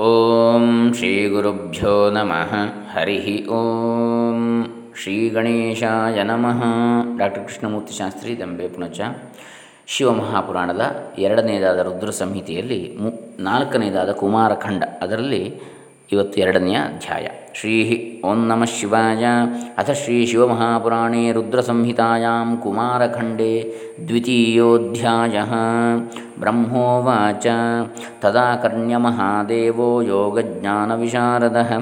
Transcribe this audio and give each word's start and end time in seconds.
ಓಂ 0.00 0.92
ಶ್ರೀ 0.94 1.28
ಗುರುಭ್ಯೋ 1.28 2.10
ನಮಃ 2.10 2.52
ಹರಿ 2.92 3.46
ಓಂ 3.46 4.38
ಶ್ರೀ 5.00 5.28
ಗಣೇಶಾಯ 5.28 6.22
ನಮಃ 6.22 6.60
ಡಾಕ್ಟರ್ 7.18 7.44
ಕೃಷ್ಣಮೂರ್ತಿ 7.44 7.92
ಶಾಸ್ತ್ರಿ 7.92 8.40
ದಂಬೆ 8.40 8.68
ಪುಣಚ 8.68 9.00
ಶಿವಮಹಾಪುರಾಣದ 9.86 11.12
ಎರಡನೇದಾದ 11.18 11.78
ರುದ್ರ 11.78 12.10
ಸಂಹಿತೆಯಲ್ಲಿ 12.10 12.96
ಮು 13.00 13.10
ನಾಲ್ಕನೇದಾದ 13.42 14.12
ಕುಮಾರಖಂಡ, 14.12 14.82
ಅದರಲ್ಲಿ 15.02 15.60
ಇವತ್ತು 16.12 16.40
ಎರಡನೆಯ 16.40 16.76
ಅಧ್ಯಾಯ. 16.76 17.26
ಶ್ರೀ 17.60 17.76
ಓಂ 18.24 18.48
ನಮಃ 18.48 18.64
ಶಿವಾಯ 18.64 19.26
ಅಥ 19.78 19.90
ಶ್ರೀ 19.90 20.26
ಶಿವಮಹಾಪುರಾಣೇ 20.26 21.32
ರುದ್ರಸಂಹಿತಾಯಾಂ 21.32 22.50
ಕುಮಾರಖಂಡೇ 22.62 23.48
ದ್ವಿತೀಯೋಧ್ಯಾಯ 24.08 25.38
ಬ್ರಹ್ಮೋವಾಚ 26.40 27.46
ತದಾ 28.22 28.56
ಕರ್ಣ್ಯಮಹಾದೇವೋ 28.56 30.02
ಯೋಗಜ್ಞಾನವಿಶಾರದಃ 30.02 31.72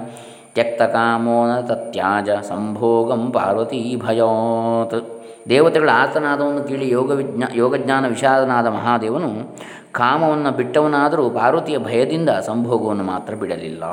ತ್ಯಕ್ತಕಾಮೋ 0.54 1.46
ನ 1.46 1.60
ತತ್ಯಾಜ 1.60 2.30
ಸಂಭೋಗಂ 2.30 3.30
ಪಾರ್ವತೀ 3.30 3.96
ಭಯೋತ್ 3.96 4.96
ದೇವತೆಗಳ 5.48 5.90
ಆತನಾದವನ್ನು 5.94 6.62
ಕೇಳಿ 6.64 6.90
ಯೋಗ 6.90 7.10
ವಿಜ್ಞಾ 7.10 7.48
ಯೋಗಜ್ಞಾನ 7.54 8.06
ವಿಷಾದನಾದ 8.06 8.66
ಮಹಾದೇವನು, 8.66 9.30
ಕಾಮವನ್ನು 9.92 10.50
ಬಿಟ್ಟವನಾದರೂ 10.50 11.30
ಪಾರ್ವತಿಯ 11.30 11.78
ಭಯದಿಂದ 11.78 12.30
ಸಂಭೋಗವನ್ನು 12.46 13.04
ಮಾತ್ರ 13.04 13.34
ಬಿಡಲಿಲ್ಲ. 13.34 13.84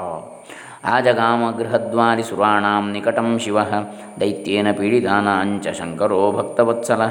ಗೃಹದ್ವಾರಿ 1.58 2.24
ಸುರಾಣಾಂ 2.24 2.92
ನಿಕಟಂ 2.92 3.40
ಶಿವ. 3.40 3.60
ದೈತ್ಯೇನ 4.22 4.68
ಪೀಡಿತಾನಾಂಚ 4.72 5.68
ಶಂಕರೋ 5.68 6.32
ಭಕ್ತವತ್ಸಲ. 6.32 7.02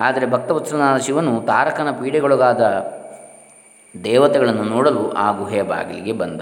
ಆದರೆ 0.00 0.26
ಭಕ್ತವತ್ಸಲನಾದ 0.26 0.98
ಶಿವನು 0.98 1.40
ತಾರಕನ 1.40 1.90
ಪೀಡೆಗೊಳಗಾದ 1.90 2.62
ದೇವತೆಗಳನ್ನು 4.04 4.62
ನೋಡಲು 4.62 5.10
ಆ 5.10 5.32
ಗುಹೆಯ 5.32 5.62
ಬಾಗಿಲಿಗೆ 5.62 6.12
ಬಂದ. 6.12 6.40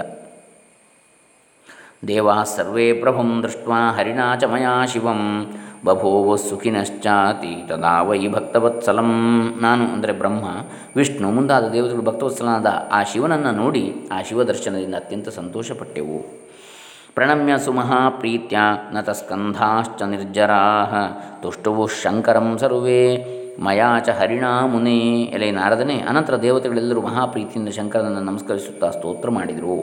ದೇವಾ 2.07 2.43
ಸರ್ವೇ 2.43 2.93
ಪ್ರಭುಂ 2.93 3.43
ದೃಷ್ಟ 3.43 3.67
ಹರಿಣಾ 3.69 4.35
ಚ 4.35 4.43
ಮಯಾ 4.43 4.85
ಶಿವಂ. 4.85 5.53
ಬಭೂವ 5.85 6.35
ಸುಖಿನಶ್ಚಾತಿ 6.35 7.63
ತದಾ 7.67 8.01
ವೈ 8.01 8.27
ಭಕ್ತವತ್ಸಲಂ. 8.27 9.11
ನಾನು 9.61 9.83
ಅಂದರೆ 9.85 10.11
ಬ್ರಹ್ಮ, 10.11 10.45
ವಿಷ್ಣು 10.95 11.31
ಮುಂದಾದ 11.31 11.67
ದೇವತೆಗಳು 11.67 12.01
ಭಕ್ತವತ್ಸಲನಾದ 12.01 12.87
ಆ 12.91 13.03
ಶಿವನನ್ನು 13.03 13.51
ನೋಡಿ 13.51 13.95
ಆ 14.11 14.21
ಶಿವದರ್ಶನದಿಂದ 14.21 14.95
ಅತ್ಯಂತ 14.95 15.29
ಸಂತೋಷಪಟ್ಟೆವು. 15.29 16.40
ಪ್ರಣಮ್ಯ 17.15 17.53
ಸುಮಹಾಪ್ರೀತ್ಯ 17.65 18.57
ನತಸ್ಕಂಧಾಶ್ಚ 18.93 20.01
ನಿರ್ಜರಾ 20.11 20.59
ತುಷ್ಟುವು 21.41 21.85
ಶಂಕರಂ 22.01 22.47
ಸರ್ವೇ 22.61 23.01
ಮಯಾಚ 23.65 24.09
ಹರಿಣಾ 24.09 24.51
ಮುನೇ 24.65 24.99
ಎಲೆ 25.35 25.49
ನಾರದನೆ, 25.51 25.97
ಅನಂತರ 26.09 26.35
ದೇವತೆಗಳೆಲ್ಲರೂ 26.41 27.01
ಮಹಾಪ್ರೀತಿಯಿಂದ 27.01 27.69
ಶಂಕರನನ್ನು 27.69 28.21
ನಮಸ್ಕರಿಸುತ್ತಾ 28.21 28.89
ಸ್ತೋತ್ರ 28.91 29.29
ಮಾಡಿದರು. 29.29 29.75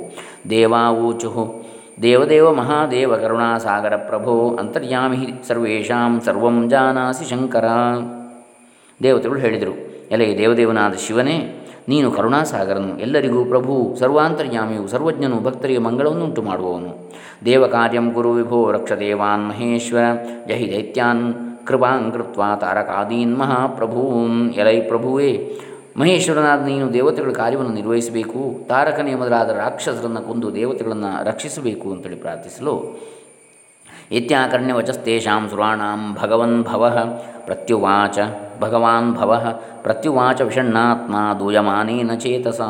ದೇವಾವೂಚು 0.51 1.33
ದೇವದೇವ 2.03 2.47
ಮಹಾದೇವ 2.55 3.13
ಕರುಣಾಸಾಗರ 3.17 3.95
ಪ್ರಭೋ, 4.09 4.35
ಅಂತರ್ಯಾಮಿ 4.61 5.23
ಸರ್ವೇಷಾಂ 5.49 6.15
ಸರ್ವಂ 6.27 6.59
ಜಾನಾಸಿ 6.69 7.27
ಶಂಕರ। 7.31 7.67
ದೇವತೆಗಳು 9.01 9.39
ಹೇಳಿದರು, 9.39 9.75
ಎಲೆ 10.11 10.29
ದೇವದೇವನಾದ 10.39 10.95
ಶಿವನೇ 11.07 11.39
ನೀನು 11.89 12.13
ಕರುಣಾಸಾಗರನು. 12.13 12.99
ಎಲ್ಲರಿಗೂ 12.99 13.45
ಪ್ರಭು, 13.45 13.97
ಸರ್ವಾಂತರ್ಯಾಮಿಯು, 13.99 14.89
ಸರ್ವಜ್ಞನು, 14.89 15.41
ಭಕ್ತರಿಗೆ 15.41 15.79
ಮಂಗಳವನ್ನುಂಟು 15.79 16.43
ಮಾಡುವವನು. 16.43 17.13
ದೇವಕಾರ್ಯಂ 17.45 18.13
ಗುರು 18.13 18.33
ವಿಭೋ 18.33 18.73
ರಕ್ಷ 18.73 18.93
ದೇವಾನ್ 18.93 19.49
ಮಹೇಶ್ವರ. 19.49 20.01
ಜಹಿ 20.49 20.73
ದೈತ್ಯಾನ್. 20.77 21.35
ಕೃಪಾಂ 21.65 22.13
ಕೃತ್ವಾ 22.13 22.57
ತಾರಕಾದೀನ್ 22.57 23.39
ಮಹಾಪ್ರಭೂನ್. 23.39 24.55
ಎಲೈ 24.55 24.81
ಪ್ರಭುವೇ. 24.81 25.53
ಮಹೇಶ್ವರನಾದ 25.97 26.65
ನೀನು 26.65 26.93
ದೇವತೆಗಳ 26.93 27.31
ಕಾರ್ಯವನ್ನು 27.31 27.73
ನಿರ್ವಹಿಸಬೇಕು. 27.73 28.67
ತಾರಕನೇ 28.69 29.15
ಮೊದಲಾದ 29.15 29.51
ರಾಕ್ಷಸರನ್ನು 29.51 30.21
ಕೊಂದು 30.21 30.55
ದೇವತೆಗಳನ್ನು 30.55 31.25
ರಕ್ಷಿಸಬೇಕು 31.25 31.91
ಅಂತೇಳಿ 31.91 32.17
ಪ್ರಾರ್ಥಿಸಲು. 32.17 33.01
ಇತ್ಯಾಕರ್ಣ್ಯವಚಸ್ತೇಷಾಂ 34.13 35.49
ಸುರಾಣಾಂ 35.49 36.15
ಭಗವನ್ 36.15 36.63
ಭವ 36.63 37.11
ಪ್ರತ್ಯುವಾಚ. 37.45 38.19
ಭಗವಾನ್ 38.61 39.15
ಭವ 39.15 39.61
ಪ್ರತ್ಯುವಾಚ 39.83 40.41
ವಿಷಣ್ಣಾತ್ಮ 40.41 41.17
ದೂಯಮಾನೇನ 41.39 42.15
ಚೇತಸ. 42.15 42.61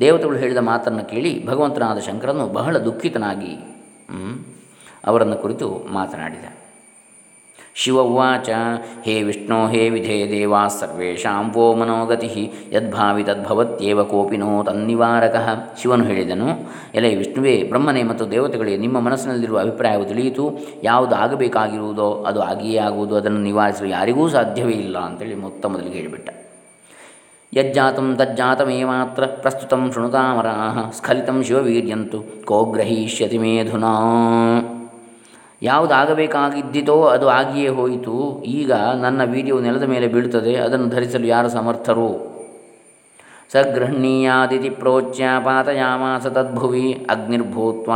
ದೇವತೆಗಳು 0.00 0.36
ಹೇಳಿದ 0.36 0.56
ಮಾತನ್ನು 0.56 1.04
ಕೇಳಿ 1.04 1.46
ಭಗವಂತನಾದ 1.46 1.98
ಶಂಕರನು 1.98 2.46
ಬಹಳ 2.46 2.78
ದುಃಖಿತನಾಗಿ 2.78 3.52
ಅವರನ್ನು 5.06 5.36
ಕುರಿತು 5.36 5.86
ಮಾತನಾಡಿದ. 5.92 6.57
ಶಿವ 7.80 8.00
ಉವಾಚ 8.00 8.48
ಹೇ 9.04 9.22
ವಿಷ್ಣೋ, 9.22 9.66
ಹೇ 9.66 9.88
ವಿಧೇ 9.88 10.30
ದೇವಾ, 10.30 10.68
ಸರ್ವೇಷಾಂ 10.68 11.52
ವೋ 11.52 11.74
ಮನೋಗತಿ. 11.74 12.52
ಯದ್ಭಾವಿ 12.72 13.22
ತದ್ಭವತ್ಯೇವ 13.22 14.04
ಕೋಪಿನೋ 14.04 14.62
ತನ್ನಿವಾರಕ. 14.62 15.36
ಶಿವನು 15.82 16.04
ಹೇಳಿದನು, 16.04 16.48
ಎಲೆ 16.94 17.14
ವಿಷ್ಣುವೇ, 17.14 17.62
ಬ್ರಹ್ಮನೇ 17.62 18.02
ಮತ್ತು 18.02 18.30
ದೇವತೆಗಳಿಗೆ 18.30 18.76
ನಿಮ್ಮ 18.76 19.00
ಮನಸ್ಸಿನಲ್ಲಿರುವ 19.00 19.58
ಅಭಿಪ್ರಾಯವು 19.58 20.04
ತಿಳಿಯಿತು. 20.04 20.58
ಯಾವುದು 20.82 21.14
ಆಗಬೇಕಾಗಿರುವುದೋ 21.14 22.24
ಅದು 22.28 22.40
ಆಗಿಯೇ 22.40 22.78
ಆಗುವುದು, 22.78 23.16
ಅದನ್ನು 23.16 23.38
ನಿವಾರಿಸಲು 23.38 23.88
ಯಾರಿಗೂ 23.88 24.28
ಸಾಧ್ಯವೇ 24.28 24.72
ಇಲ್ಲ 24.72 24.98
ಅಂತೇಳಿ 24.98 25.34
ಮೊತ್ತ 25.34 25.66
ಮೊದಲಿಗೆ 25.66 25.96
ಹೇಳಿಬಿಟ್ಟ. 25.96 26.30
ಯಜ್ಜಾತಂ 27.56 28.16
ತಜ್ಜಾತಮೇ 28.16 28.84
ಮಾತ್ರ 28.84 29.26
ಪ್ರಸ್ತುತಂ 29.26 29.92
ಶೃಣುತಾಮರಾಹ 29.92 30.90
ಸ್ಖಲಿತಂ 30.90 31.42
ಶಿವವೀರ್ಯಂತು 31.42 32.18
ಕೋ 32.44 32.64
ಗ್ರಹೀಷ್ಯತಿ 32.64 33.38
ಮೇಧುನಾ. 33.38 33.92
ಯಾವುದಾಗಬೇಕಾಗಿದ್ದಿತೋ 35.62 37.02
ಅದು 37.02 37.28
ಆಗಿಯೇ 37.28 37.68
ಹೋಯಿತು. 37.68 38.42
ಈಗ 38.42 38.72
ನನ್ನ 38.72 39.24
ವೀರ್ಯವು 39.24 39.60
ನೆಲದ 39.60 39.82
ಮೇಲೆ 39.82 40.08
ಬೀಳುತ್ತದೆ, 40.08 40.56
ಅದನ್ನು 40.56 40.88
ಧರಿಸಲು 40.88 41.26
ಯಾರು 41.26 41.48
ಸಮರ್ಥರು? 41.48 42.38
ಸಗೃಹಣೀಯಾದಿತಿ 43.52 44.70
ಪ್ರೋಚ್ಯ 44.70 45.24
ಪಾತಯಾಮಾಸ 45.44 46.26
ತದ್ಭುವಿ 46.26 47.06
ಅಗ್ನಿರ್ಭೂತ್ವ 47.10 47.92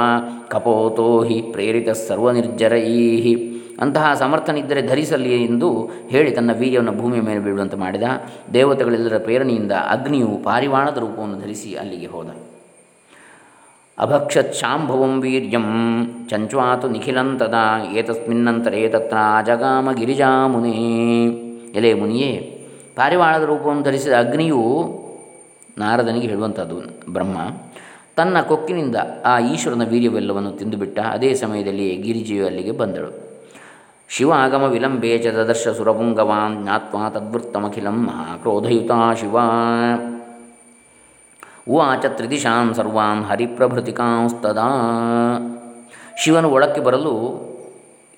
ಕಪೋತೋ 0.49 1.23
ಹಿ 1.23 1.43
ಪ್ರೇರಿತ 1.43 1.91
ಸರ್ವನಿರ್ಜರೈ 1.91 3.34
ಅಂತಹ 3.81 4.15
ಸಮರ್ಥನಿದ್ದರೆ 4.15 4.83
ಧರಿಸಲಿ 4.83 5.44
ಎಂದು 5.44 5.91
ಹೇಳಿ 6.09 6.31
ತನ್ನ 6.31 6.50
ವೀರ್ಯವನ್ನು 6.59 6.93
ಭೂಮಿಯ 6.93 7.21
ಮೇಲೆ 7.21 7.41
ಬೀಳುವಂತೆ 7.41 7.77
ಮಾಡಿದ. 7.77 8.03
ದೇವತೆಗಳೆಲ್ಲರ 8.53 9.19
ಪ್ರೇರಣೆಯಿಂದ 9.19 9.73
ಅಗ್ನಿಯು 9.73 10.41
ಪಾರಿವಾಣದ 10.44 10.97
ರೂಪವನ್ನು 10.97 11.39
ಧರಿಸಿ 11.41 11.75
ಅಲ್ಲಿಗೆ 11.75 12.06
ಹೋದ. 12.06 12.27
ಅಭಕ್ಷತ್ 14.02 14.54
ಶಾಂಭವಂ 14.54 15.20
ವೀರ್ಯಂ 15.20 15.68
ಚಂಚ್ವಾತು 16.30 16.88
ನಿಖಿಲಂತದ 16.88 17.58
ಏತಸ್ಮಿನ್ನಂತರೇ 17.92 18.88
ತತ್ರ 18.88 19.18
ಗಿರಿಜಾ 19.94 20.30
ಮುನಿ 20.46 20.72
ಎಲೆ 21.74 21.94
ಮುನಿಯೇ 21.94 22.32
ಪಾರಿವಾಳದ 22.96 23.42
ರೂಪವನ್ನು 23.42 23.82
ಧರಿಸಿದ 23.82 24.12
ಅಗ್ನಿಯು 24.12 24.62
ನಾರದನಿಗೆ 25.78 26.26
ಹೇಳುವಂಥದ್ದು, 26.26 26.76
ಬ್ರಹ್ಮ, 27.12 27.36
ತನ್ನ 28.16 28.40
ಕೊಕ್ಕಿನಿಂದ 28.40 28.96
ಆ 29.24 29.38
ಈಶ್ವರನ 29.38 29.84
ವೀರ್ಯವೆಲ್ಲವನ್ನು 29.88 30.52
ತಿಂದುಬಿಟ್ಟ 30.52 30.98
ಅದೇ 31.00 31.34
ಸಮಯದಲ್ಲಿ 31.34 31.86
ಗಿರಿಜೆಯು 31.96 32.46
ಅಲ್ಲಿಗೆ 32.46 32.70
ಬಂದಳು. 32.70 33.10
ಶಿವ 34.08 34.32
ಆಗಮ 34.32 34.62
ವಿಲಂಬೇ 34.62 35.19
ಚ 35.19 35.26
ದದರ್ಶ 35.26 35.69
ಸುರಪುಂಗವಾನ್ 35.69 36.56
ಜ್ಞಾತ್ವಾ 36.62 37.04
ತದ್ವೃತ್ತಮಖಿಲಂ 37.08 37.98
ಮಹಾಕ್ರೋಧಯುತ 38.06 38.90
ಶಿವ. 39.20 39.36
ಉವಾಚ 41.69 42.05
ತ್ರಿದಿಶಾನ್ 42.06 42.75
ಸರ್ವಾನ್ 42.75 43.25
ಹರಿಪ್ರಭೃತಿಕಾಂಸ್ತದಾ. 43.25 44.69
ಶಿವನು 46.17 46.50
ಒಳಕ್ಕೆ 46.50 46.81
ಬರಲು 46.81 47.12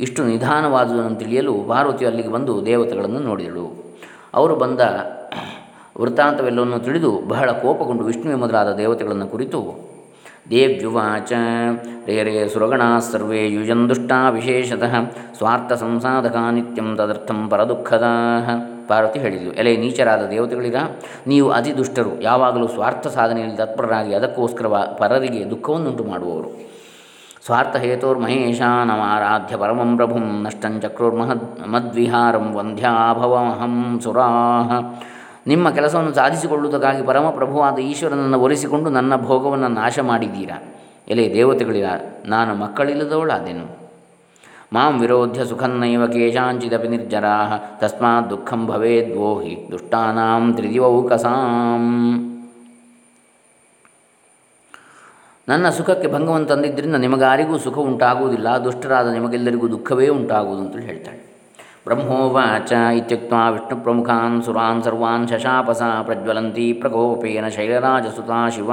ಇಷ್ಟು 0.00 0.24
ನಿಧಾನವಾದುದನ್ನು 0.24 1.18
ತಿಳಿಯಲು 1.18 1.54
ಪಾರ್ವತಿಯು 1.54 2.10
ಅಲ್ಲಿಗೆ 2.10 2.28
ಬಂದು 2.28 2.66
ದೇವತೆಗಳನ್ನು 2.66 3.18
ನೋಡಿದಳು. 3.18 3.94
ಅವರು 4.34 4.56
ಬಂದ 4.56 4.80
ವೃತ್ತಾಂತವೆಲ್ಲವನ್ನು 6.00 6.78
ತಿಳಿದು 6.78 7.20
ಬಹಳ 7.28 7.50
ಕೋಪಗೊಂಡು 7.50 8.04
ವಿಷ್ಣುವೆ 8.04 8.34
ಮೊದಲಾದ 8.34 8.76
ದೇವತೆಗಳನ್ನು 8.76 9.26
ಕುರಿತು 9.26 9.93
ದೇವ್ಯುವಾಚ 10.50 11.32
ರೇ 12.06 12.22
ರೇ 12.22 12.48
ಸರ್ವೇ 13.10 13.48
ಯುಜಂದುಷ್ಟಾ 13.48 14.30
ವಿಶೇಷತಃ 14.30 14.94
ಸ್ವಾರ್ಥ 15.38 15.72
ಸಂಸಾಧಕ 15.72 16.36
ನಿತ್ಯಂ 16.50 16.96
ತದರ್ಥಂ 16.96 17.48
ಪರದುಃಖದ 17.48 18.06
ಪಾರ್ವತಿ 18.88 19.18
ಹೇಳಿದಳು 19.18 19.52
ಎಲೆ 19.52 19.76
ನೀಚರಾದ 19.76 20.22
ದೇವತೆಗಳಿರ? 20.30 20.76
ನೀವು 21.26 21.48
ಅತಿ 21.50 21.76
ದುಷ್ಟರು 21.76 22.22
ಯಾವಾಗಲೂ 22.22 22.66
ಸ್ವಾರ್ಥ 22.68 23.06
ಸಾಧನೆಯಲ್ಲಿ 23.06 23.56
ತತ್ಪರರಾಗಿ 23.56 24.14
ಅದಕ್ಕೋಸ್ಕರ 24.14 24.66
ಪರರಿಗೆ 24.98 25.50
ದುಃಖವನ್ನುಂಟು 25.50 26.04
ಮಾಡುವವರು 26.04 26.50
ಸ್ವಾರ್ಥ 27.46 27.76
ಆರಾಧ್ಯ 29.12 29.56
ಪರಮಂ 29.56 29.96
ಪ್ರಭುಂ 29.96 30.26
ನಷ್ಟಂಚಕ್ರೋರ್ಮಹದ್ 30.42 31.68
ಮದ್ವಿಹಾರಂ 31.68 32.54
ವಂಧ್ಯಾಭವಹಂ 32.54 34.00
ಸುರಾಹ। 34.04 34.70
ನಿಮ್ಮ 35.46 35.70
ಕೆಲಸವನ್ನು 35.70 36.12
ಸಾಧಿಸಿಕೊಳ್ಳುವುದಕ್ಕಾಗಿ 36.14 37.02
ಪರಮಪ್ರಭುವಾದ 37.06 37.78
ಈಶ್ವರನನ್ನು 37.78 38.40
ಒಲಿಸಿಕೊಂಡು 38.40 38.90
ನನ್ನ 38.90 39.16
ಭೋಗವನ್ನು 39.16 39.68
ನಾಶ 39.68 39.98
ಮಾಡಿದ್ದೀರಾ? 39.98 40.58
ಎಲೆ 41.08 41.34
ದೇವತೆಗಳಿರ, 41.34 41.88
ನಾನು 42.26 42.54
ಮಕ್ಕಳಿಲ್ಲದವಳಾದೆನು. 42.54 43.66
ಮಾಂ 44.72 45.00
ವಿರೋಧ್ಯ 45.00 45.44
ಸುಖನ್ನೈವ 45.44 46.06
ಕೇಶಾಂಚಿದಪಿ 46.06 46.88
ನಿರ್ಜರಾ 46.88 47.34
ತಸ್ಮಾತ್ 47.80 48.30
ದುಃಖಂ 48.30 48.66
ಭವೇದ್ವೋ 48.66 49.40
ಹಿ 49.40 49.68
ದುಷ್ಟಾನಾಂ 49.70 50.54
ತ್ರಿದಿವೌಕಸಾಂ. 50.54 51.84
ನನ್ನ 55.48 55.70
ಸುಖಕ್ಕೆ 55.70 56.08
ಭಂಗವನ್ನು 56.08 56.46
ತಂದಿದ್ದರಿಂದ 56.46 56.94
ನಿಮಗಾರಿಗೂ 56.94 57.58
ಸುಖ 57.58 57.78
ಉಂಟಾಗುವುದಿಲ್ಲ, 57.78 58.58
ದುಷ್ಟರಾದ 58.58 59.08
ನಿಮಗೆಲ್ಲರಿಗೂ 59.12 59.68
ದುಃಖವೇ 59.68 60.08
ಉಂಟಾಗುವುದು 60.08 60.62
ಅಂತೇಳಿ 60.62 60.86
ಹೇಳ್ತಾಳೆ. 60.86 61.23
ಬ್ರಹ್ಮೋವಾಚ 61.86 62.72
ಇತ್ಯುಕ್ತ 62.98 63.32
ವಿಷ್ಣು 63.54 63.76
ಪ್ರಮುಖಾನ್ 63.76 64.36
ಸುರಾನ್ 64.42 64.78
ಸರ್ವಾನ್ 64.82 65.24
ಶಶಾಪಸ 65.28 65.82
ಪ್ರಜ್ವಲಂತಿ 66.02 66.66
ಪ್ರಕೋಪೇನ 66.72 67.46
ಶೈಲರಾಜಸುತಾ 67.48 68.38
ಶಿವ 68.54 68.70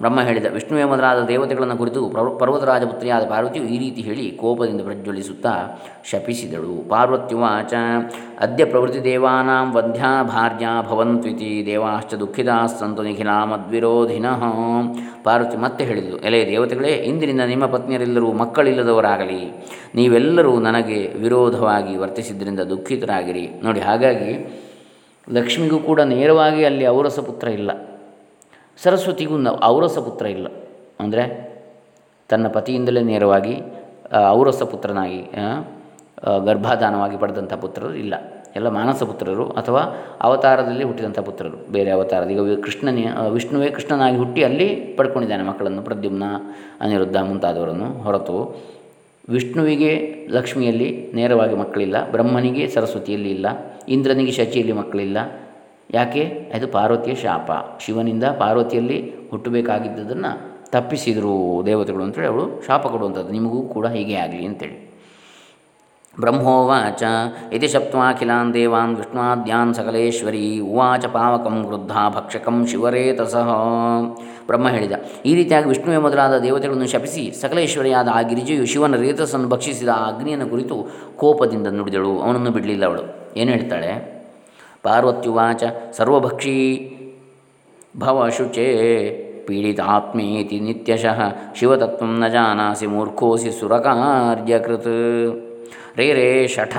ಬ್ರಹ್ಮ 0.00 0.20
ಹೇಳಿದ 0.20 0.48
ವಿಷ್ಣುವೇ 0.54 0.84
ಮೊದಲಾದ 0.84 1.20
ದೇವತೆಗಳನ್ನು 1.28 1.76
ಕುರಿತು 1.76 2.00
ಪರ್ವತರಾಜಪುತ್ರಿಯಾದ 2.40 3.24
ಪಾರ್ವತಿಯು 3.24 3.66
ಈ 3.74 3.78
ರೀತಿ 3.78 4.02
ಹೇಳಿ 4.02 4.24
ಕೋಪದಿಂದ 4.40 4.80
ಪ್ರಜ್ವಲಿಸುತ್ತಾ 4.80 5.52
ಶಪಿಸಿದಳು. 6.10 6.74
ಪಾರ್ವತ್ಯುವಾಚ, 6.88 7.74
ಅದ್ಯ 8.40 8.64
ಪ್ರವೃತ್ತಿ 8.64 9.04
ದೇವಾನಾಂ 9.04 9.68
ವಧ್ಯಾ 9.76 10.10
ಭಾರ್ಯಾ 10.22 10.72
ಭವಂತ್ವಿತಿ 10.90 11.52
ದೇವಾಶ್ಚ 11.66 12.14
ದುಃಖಿತಾ 12.14 12.58
ಸಂತು 12.80 13.02
ನಿಖಿಲಾ 13.02 13.38
ಮದ್ವಿರೋಧಿನಃ 13.44 14.42
ಪಾರ್ವತಿ 15.24 15.56
ಮತ್ತೆ 15.56 15.82
ಹೇಳಿದಳು, 15.84 16.16
ಎಲೆ 16.18 16.40
ದೇವತೆಗಳೇ, 16.50 16.92
ಇಂದಿನಿಂದ 17.10 17.44
ನಿಮ್ಮ 17.52 17.66
ಪತ್ನಿಯರೆಲ್ಲರೂ 17.66 18.32
ಮಕ್ಕಳಿಲ್ಲದವರಾಗಲಿ. 18.32 19.40
ನೀವೆಲ್ಲರೂ 19.94 20.52
ನನಗೆ 20.60 21.00
ವಿರೋಧವಾಗಿ 21.22 21.94
ವರ್ತಿಸಿದ್ದರಿಂದ 22.24 22.62
ದುಃಖಿತರಾಗಿರಿ. 22.72 23.46
ನೋಡಿ, 23.64 23.80
ಹಾಗಾಗಿ 23.88 24.30
ಲಕ್ಷ್ಮಿಗೂ 25.36 25.78
ಕೂಡ 25.88 26.00
ನೇರವಾಗಿ 26.14 26.62
ಅಲ್ಲಿ 26.68 26.84
ಔರಸ 26.96 27.18
ಪುತ್ರ 27.26 27.46
ಇಲ್ಲ. 27.58 27.70
ಸರಸ್ವತಿಗೂ 28.82 29.36
ಔರಸ 29.74 29.96
ಪುತ್ರ 30.06 30.24
ಇಲ್ಲ. 30.36 30.46
ಅಂದರೆ 31.02 31.24
ತನ್ನ 32.30 32.46
ಪತಿಯಿಂದಲೇ 32.56 33.02
ನೇರವಾಗಿ 33.12 33.54
ಔರಸ 34.38 34.60
ಪುತ್ರನಾಗಿ 34.72 35.20
ಗರ್ಭಾಧಾನವಾಗಿ 36.48 37.16
ಪಡೆದಂಥ 37.22 37.54
ಪುತ್ರರು 37.62 37.92
ಇಲ್ಲ. 38.02 38.14
ಎಲ್ಲ 38.58 38.68
ಮಾನಸ 38.78 39.00
ಪುತ್ರರು 39.10 39.44
ಅಥವಾ 39.60 39.82
ಅವತಾರದಲ್ಲಿ 40.26 40.84
ಹುಟ್ಟಿದಂಥ 40.88 41.20
ಪುತ್ರರು. 41.28 41.58
ಬೇರೆ 41.74 41.90
ಅವತಾರದ, 41.96 42.30
ಈಗ 42.34 42.54
ಕೃಷ್ಣನೇ 42.66 43.04
ವಿಷ್ಣುವೇ 43.36 43.68
ಕೃಷ್ಣನಾಗಿ 43.76 44.16
ಹುಟ್ಟಿ 44.22 44.40
ಅಲ್ಲಿ 44.48 44.68
ಪಡ್ಕೊಂಡಿದ್ದಾನೆ 44.98 45.44
ಮಕ್ಕಳನ್ನು 45.50 45.82
ಪ್ರದ್ಯುಮ್ನ, 45.88 46.26
ಅನಿರುದ್ಧ 46.84 47.16
ಮುಂತಾದವರನ್ನು 47.30 47.88
ಹೊರತು. 48.06 48.36
ವಿಷ್ಣುವಿಗೆ 49.28 50.14
ಲಕ್ಷ್ಮಿಯಲ್ಲಿ 50.28 51.12
ನೇರವಾಗಿ 51.14 51.56
ಮಕ್ಕಳಿಲ್ಲ, 51.56 52.10
ಬ್ರಹ್ಮನಿಗೆ 52.10 52.68
ಸರಸ್ವತಿಯಲ್ಲಿ 52.68 53.30
ಇಲ್ಲ, 53.30 53.46
ಇಂದ್ರನಿಗೆ 53.88 54.32
ಶಚಿಯಲ್ಲಿ 54.32 54.72
ಮಕ್ಕಳಿಲ್ಲ. 54.72 55.18
ಯಾಕೆ? 55.90 56.24
ಅದು 56.54 56.68
ಪಾರ್ವತಿಯ 56.68 57.14
ಶಾಪ. 57.14 57.50
ಶಿವನಿಂದ 57.80 58.24
ಪಾರ್ವತಿಯಲ್ಲಿ 58.24 59.12
ಹುಟ್ಟಬೇಕಾಗಿದ್ದದನ್ನು 59.30 60.54
ತಪ್ಪಿಸಿದರು 60.70 61.62
ದೇವತೆಗಳು 61.66 62.04
ಅಂತೇಳಿ 62.04 62.26
ಅವಳು 62.26 62.66
ಶಾಪ 62.66 62.86
ಕೊಡುವಂಥದ್ದು. 62.86 63.32
ನಿಮಗೂ 63.32 63.62
ಕೂಡ 63.62 63.86
ಹೀಗೆ 63.86 64.14
ಆಗಲಿ 64.14 64.46
ಅಂತೇಳಿ. 64.46 64.94
ಬ್ರಹ್ಮೋವಾಚ 66.20 67.02
ಇತಿ 67.52 67.68
ಶಪ್ತ್ವಾಖಿಲಾನ್ 67.68 68.54
ದೇವಾನ್ 68.54 68.96
ವಿಷ್ಣುವಾದ್ಯಾನ್ 68.96 69.74
ಸಕಲೇಶ್ವರಿ, 69.74 70.60
ಉವಾಚ 70.60 71.06
ಪಾವಕಂ 71.06 71.64
ವೃದ್ಧ 71.64 71.92
ಭಕ್ಷಕಂ 72.16 72.66
ಶಿವರೇತಸಃ. 72.66 73.48
ಬ್ರಹ್ಮ 74.46 74.68
ಹೇಳಿದ. 74.68 74.92
ಈ 75.26 75.34
ರೀತಿಯಾಗಿ 75.34 75.68
ವಿಷ್ಣುವೆ 75.68 75.98
ಮೊದಲಾದ 75.98 76.38
ದೇವತೆಗಳನ್ನು 76.38 76.88
ಶಪಿಸಿ 76.88 77.32
ಸಕಲೇಶ್ವರಿಯಾದ 77.40 78.08
ಆ 78.14 78.22
ಗಿರಿಜೆಯು 78.22 78.66
ಶಿವನ 78.66 78.96
ರೇತಸ್ಸನ್ನು 78.96 79.48
ಭಕ್ಷಿಸಿದ 79.48 79.88
ಆ 79.88 80.06
ಅಗ್ನಿಯನ್ನು 80.06 80.46
ಕುರಿತು 80.46 80.76
ಕೋಪದಿಂದ 81.16 81.66
ನುಡಿದಳು. 81.66 82.20
ಅವನನ್ನು 82.20 82.50
ಬಿಡಲಿಲ್ಲ 82.50 82.84
ಅವಳು. 82.84 83.02
ಏನು 83.36 83.50
ಹೇಳ್ತಾಳೆ? 83.50 84.22
ಪಾರ್ವತ್ಯುವಾಚ 84.82 85.62
ಸರ್ವಭಕ್ಷೀ 85.92 86.90
ಭವಶುಚೇ 87.98 89.30
ಪೀಡಿತಾತ್ಮೇತಿ 89.46 90.60
ನಿತ್ಯಶಃ 90.60 91.20
ಶಿವತತ್ವ 91.54 92.06
ನ 92.06 92.28
ಜಾನಾಸಿ 92.28 92.86
ಮೂರ್ಖೋಸಿ 92.86 93.60
ಸುರಕಾರ್ಯಕೃತ್. 93.60 94.86
ರೇ 95.96 96.12
ರೇ 96.12 96.48
ಶಠ 96.48 96.76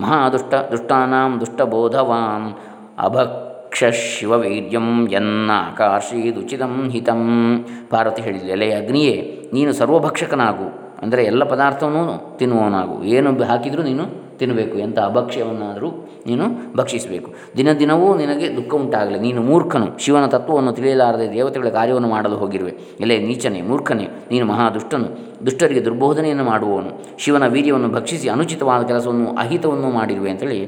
ಮಹಾದುಷ್ಟ 0.00 0.54
ದುಷ್ಟಾನಾಂ 0.54 1.40
ದುಷ್ಟಬೋಧವಾನ್ 1.40 2.54
ಅಭಕ್ಷ 2.98 3.49
ಶಿವವೈರ್ಯಂ 3.92 5.08
ಯನ್ನಾಕಾರ್ಷೀದುಚಿತಂ 5.10 6.90
ಹಿತಂ. 6.90 7.64
ಪಾರ್ವತಿ 7.90 8.22
ಹೇಳಿದ್ಲು 8.22 8.50
ಎಲೆ 8.50 8.72
ಅಗ್ನಿಯೇ, 8.72 9.48
ನೀನು 9.52 9.72
ಸರ್ವಭಕ್ಷಕನಾಗು. 9.72 10.90
ಅಂದರೆ 11.02 11.24
ಎಲ್ಲ 11.24 11.44
ಪದಾರ್ಥವನ್ನೂ 11.44 12.36
ತಿನ್ನುವವನಾಗು. 12.38 13.04
ಏನು 13.04 13.42
ಹಾಕಿದರೂ 13.42 13.82
ನೀನು 13.82 14.30
ತಿನ್ನಬೇಕು 14.38 14.78
ಎಂಥ 14.78 14.98
ಅಭಕ್ಷ್ಯವನ್ನಾದರೂ 14.98 15.90
ನೀನು 16.26 16.76
ಭಕ್ಷಿಸಬೇಕು. 16.76 17.34
ದಿನ 17.56 17.72
ದಿನವೂ 17.72 18.16
ನಿನಗೆ 18.16 18.56
ದುಃಖ 18.56 18.74
ಉಂಟಾಗಲಿ. 18.74 19.18
ನೀನು 19.18 19.42
ಮೂರ್ಖನು. 19.42 19.98
ಶಿವನ 19.98 20.26
ತತ್ವವನ್ನು 20.26 20.72
ತಿಳಿಯಲಾರದೆ 20.72 21.32
ದೇವತೆಗಳ 21.32 21.68
ಕಾರ್ಯವನ್ನು 21.68 22.08
ಮಾಡಲು 22.08 22.36
ಹೋಗಿರುವೆ. 22.36 22.74
ಎಲೆ 23.00 23.18
ನೀಚನೆ, 23.18 23.62
ಮೂರ್ಖನೇ, 23.62 24.08
ನೀನು 24.30 24.46
ಮಹಾದುಷ್ಟನು. 24.46 25.08
ದುಷ್ಟರಿಗೆ 25.46 25.84
ದುರ್ಬೋಧನೆಯನ್ನು 25.84 26.44
ಮಾಡುವವನು. 26.44 27.18
ಶಿವನ 27.18 27.46
ವೀರ್ಯವನ್ನು 27.46 27.88
ಭಕ್ಷಿಸಿ 27.88 28.28
ಅನುಚಿತವಾದ 28.28 28.82
ಕೆಲಸವನ್ನು 28.82 29.36
ಅಹಿತವನ್ನು 29.36 29.90
ಮಾಡಿರುವೆ 29.90 30.30
ಅಂತೇಳಿ 30.30 30.66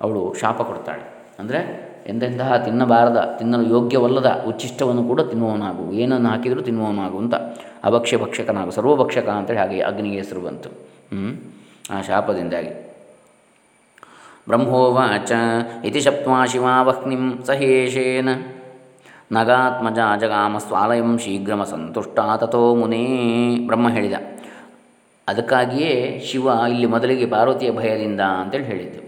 ಅವಳು 0.00 0.34
ಶಾಪ 0.40 0.62
ಕೊಡ್ತಾಳೆ. 0.62 1.36
ಅಂದರೆ 1.38 1.87
ಎಂತೆಂತಹ 2.08 2.56
ತಿನ್ನಬಾರದ, 2.56 3.36
ತಿನ್ನಲು 3.38 3.66
ಯೋಗ್ಯವಲ್ಲದ 3.68 4.44
ಉಚ್ಚಿಷ್ಟವನ್ನು 4.48 5.04
ಕೂಡ 5.04 5.20
ತಿನ್ನುವವನಾಗು. 5.20 5.92
ಏನನ್ನು 5.92 6.28
ಹಾಕಿದರೂ 6.28 6.60
ತಿನ್ನುವವನಾಗು 6.60 7.18
ಅಂತ 7.18 7.34
ಅಭಕ್ಷ್ಯ 7.84 8.16
ಭಕ್ಷಕನಾಗು 8.16 8.70
ಸರ್ವಭಕ್ಷಕ 8.70 9.28
ಅಂತೇಳಿ 9.28 9.58
ಹಾಗೆ 9.58 9.80
ಅಗ್ನಿಗೆ 9.80 10.16
ಹೆಸರು 10.16 10.40
ಬಂತು. 10.40 10.70
ಆ 11.90 12.02
ಶಾಪದಿಂದಾಗಿ. 12.02 12.70
ಬ್ರಹ್ಮೋವಾಚ 14.48 15.32
ಇತಿ 15.84 16.00
ಶಪ್ವಾ 16.00 16.44
ಶಿವಾವಹ್ನಿಂ 16.44 17.42
ಸಹೇಶೇನ. 17.44 18.28
ನಗಾತ್ಮಜ 19.32 19.98
ಜಗಾಮ 20.20 20.58
ಸ್ವಾಲಯಂ 20.58 21.18
ಶೀಘ್ರಮ 21.18 21.64
ಸಂತುಷ್ಟ 21.64 22.18
ತಥೋ 22.36 22.74
ಮುನೇ 22.74 23.04
ಬ್ರಹ್ಮ 23.66 23.88
ಹೇಳಿದ. 23.90 24.12
ಅದಕ್ಕಾಗಿಯೇ 25.28 26.22
ಶಿವ 26.26 26.48
ಇಲ್ಲಿ 26.70 26.86
ಮೊದಲಿಗೆ 26.86 27.26
ಪಾರ್ವತಿಯ 27.26 27.70
ಭಯದಿಂದ 27.70 28.20
ಅಂತೇಳಿ 28.20 28.64
ಹೇಳಿದ್ದು. 28.64 29.07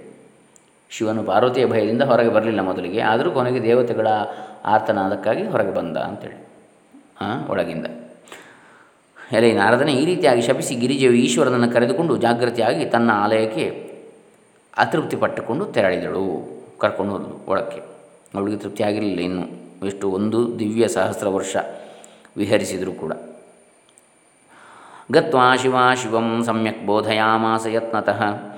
ಶಿವನು 0.90 1.22
ಪಾರ್ವತಿಯ 1.22 1.66
ಭಯದಿಂದ 1.66 2.02
ಹೊರಗೆ 2.02 2.28
ಬರಲಿಲ್ಲ 2.28 2.60
ಮೊದಲಿಗೆ, 2.60 3.00
ಆದರೂ 3.00 3.30
ಕೊನೆಗೆ 3.30 3.62
ದೇವತೆಗಳ 3.62 4.08
ಆರ್ತನಾದಕ್ಕಾಗಿ 4.64 5.44
ಹೊರಗೆ 5.46 5.74
ಬಂದ 5.74 5.96
ಅಂತೇಳಿ 5.96 6.48
ಒಳಗಿಂದ. 7.48 7.86
ಎಲೆ 9.32 9.52
ನಾರದನೇ, 9.52 9.92
ಈ 9.92 10.04
ರೀತಿಯಾಗಿ 10.04 10.42
ಶಪಿಸಿ 10.42 10.74
ಗಿರಿಜೆಯು 10.74 11.12
ಈಶ್ವರನನ್ನು 11.12 11.70
ಕರೆದುಕೊಂಡು 11.70 12.16
ಜಾಗೃತಿಯಾಗಿ 12.16 12.84
ತನ್ನ 12.84 13.10
ಆಲಯಕ್ಕೆ 13.14 13.90
ಅತೃಪ್ತಿ 14.78 15.16
ಪಟ್ಟುಕೊಂಡು 15.16 15.64
ತೆರಳಿದಳು. 15.64 16.60
ಕರ್ಕೊಂಡು 16.78 17.12
ಹೋದಳು 17.12 17.50
ಒಳಕ್ಕೆ. 17.50 17.80
ಅವಳಿಗೆ 18.34 18.58
ತೃಪ್ತಿ 18.58 18.82
ಆಗಿರಲಿಲ್ಲ 18.82 19.20
ಇನ್ನು. 19.20 19.70
ಎಷ್ಟು 19.86 20.10
ಒಂದು 20.10 20.58
ದಿವ್ಯ 20.58 20.88
ಸಹಸ್ರ 20.88 21.28
ವರ್ಷ 21.28 21.56
ವಿಹರಿಸಿದರೂ 22.36 22.92
ಕೂಡ. 22.92 23.12
ಗತ್ವಾ 25.12 25.56
ಶಿವ 25.56 25.74
ಶಿವಂ 26.02 26.42
ಸಮ್ಯಕ್ 26.44 26.86
ಬೋಧಯಾಮಾಸ 26.86 27.66
ಯತ್ನತಃ. 27.66 28.49